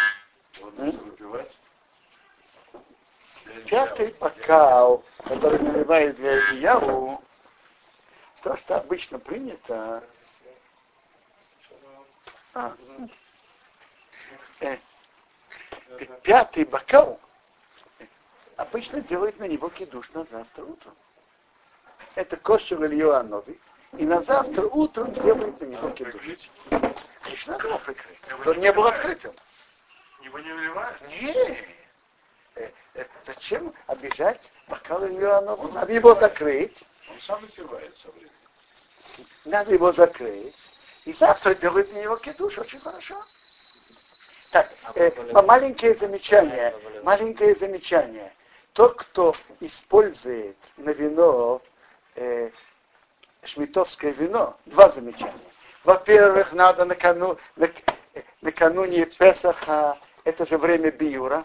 [0.55, 1.57] Его нужно выпивать?
[3.67, 7.23] Пятый бокал, который наливают для Ильяву,
[8.43, 10.03] то, что обычно принято...
[12.55, 12.75] А,
[14.61, 14.77] э,
[16.23, 17.21] пятый бокал
[18.57, 20.95] обычно делают на него кидуш на завтра утром.
[22.17, 23.59] Это кошер Илья Нови.
[23.97, 26.51] И на завтра утром делают на него кидуш.
[27.23, 28.47] Конечно, надо его прикрыть.
[28.47, 29.35] Он не был открытым.
[30.23, 31.01] Его не выливают?
[31.09, 31.33] Не.
[32.55, 35.71] Э, э, Зачем обижать бокал Илья Нови?
[35.73, 36.85] Надо его закрыть.
[37.11, 38.31] Он сам выпивает со временем.
[39.45, 40.57] Надо его закрыть.
[41.05, 43.25] И завтра делать на него кидуш очень хорошо.
[44.51, 45.11] Так, э,
[45.43, 46.75] маленькое замечание.
[47.03, 48.33] Маленькое замечание.
[48.73, 51.63] Тот, кто использует на вино
[52.15, 52.51] э,
[53.45, 55.52] шмитовское вино, два замечания.
[55.85, 57.83] Во-первых, надо накану, нак-
[58.41, 61.45] накануне Песаха, это же время биюра,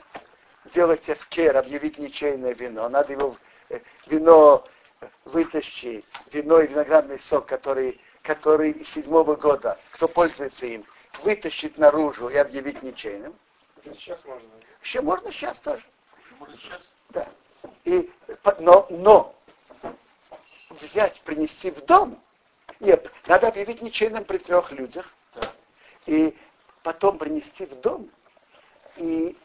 [0.66, 2.88] делать эфкер, объявить ничейное вино.
[2.90, 3.36] Надо его
[3.70, 4.68] э, вино
[5.26, 10.86] вытащить, вино и виноградный сок, который, который из седьмого года, кто пользуется им,
[11.24, 13.36] вытащить наружу и объявить ничейным.
[13.84, 14.48] Сейчас можно.
[14.84, 15.84] Еще можно сейчас тоже.
[16.40, 16.82] Можно сейчас.
[17.10, 17.28] Да.
[17.86, 18.12] И,
[18.44, 19.36] по- но, но
[20.70, 22.22] взять, принести в дом,
[22.80, 25.52] нет, надо объявить ничейным при трех людях, Да.
[26.06, 26.36] и
[26.84, 28.10] потом принести в дом,
[28.98, 29.38] и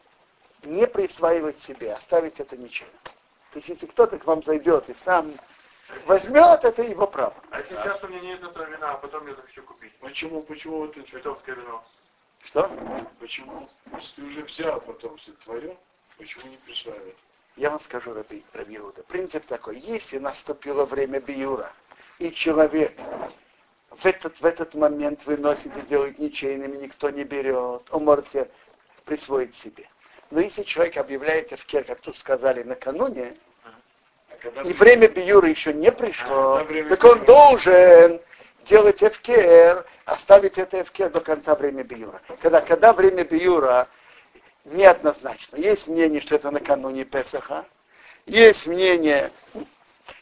[0.63, 2.95] не присваивать себе, оставить это ничейным.
[3.51, 5.33] То есть, если кто-то к вам зайдет и сам
[6.05, 7.35] возьмет, это его право.
[7.51, 9.93] А если сейчас у меня нет этого вина, а потом я захочу купить?
[9.99, 11.07] Почему, почему вот это?
[11.09, 11.83] Цветовское вино.
[12.45, 12.69] Что?
[13.19, 13.69] Почему?
[13.95, 15.77] Если ты уже взял, потом все твое,
[16.17, 17.17] почему не присваивать?
[17.55, 18.79] Я вам скажу, Раби, Раби.
[19.07, 21.71] Принцип такой, если наступило время биюра,
[22.23, 22.93] и человек
[23.89, 28.27] в этот, в этот момент выносит и делает ничейными, никто не берет, он может
[29.03, 29.87] присвоить себе.
[30.31, 33.35] Но если человек объявляет эфкер, как тут сказали, накануне,
[34.55, 38.21] А и время биюра еще не пришло, А, так он должен
[38.63, 42.21] делать эфкер, оставить это эфкер до конца времени биюра.
[42.41, 43.87] Когда, когда время биюра
[44.63, 45.57] неоднозначно.
[45.57, 47.65] Есть мнение, что это накануне Песаха,
[48.25, 49.29] есть мнение,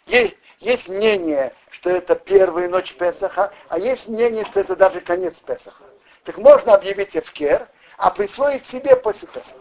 [0.08, 5.38] есть, есть мнение, что это первая ночь Песаха, а есть мнение, что это даже конец
[5.39, 5.84] Песаха.
[6.24, 9.59] Так можно объявить эфкер, а присвоить себе после Песаха.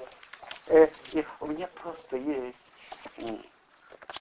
[0.66, 2.58] Э, и у меня просто есть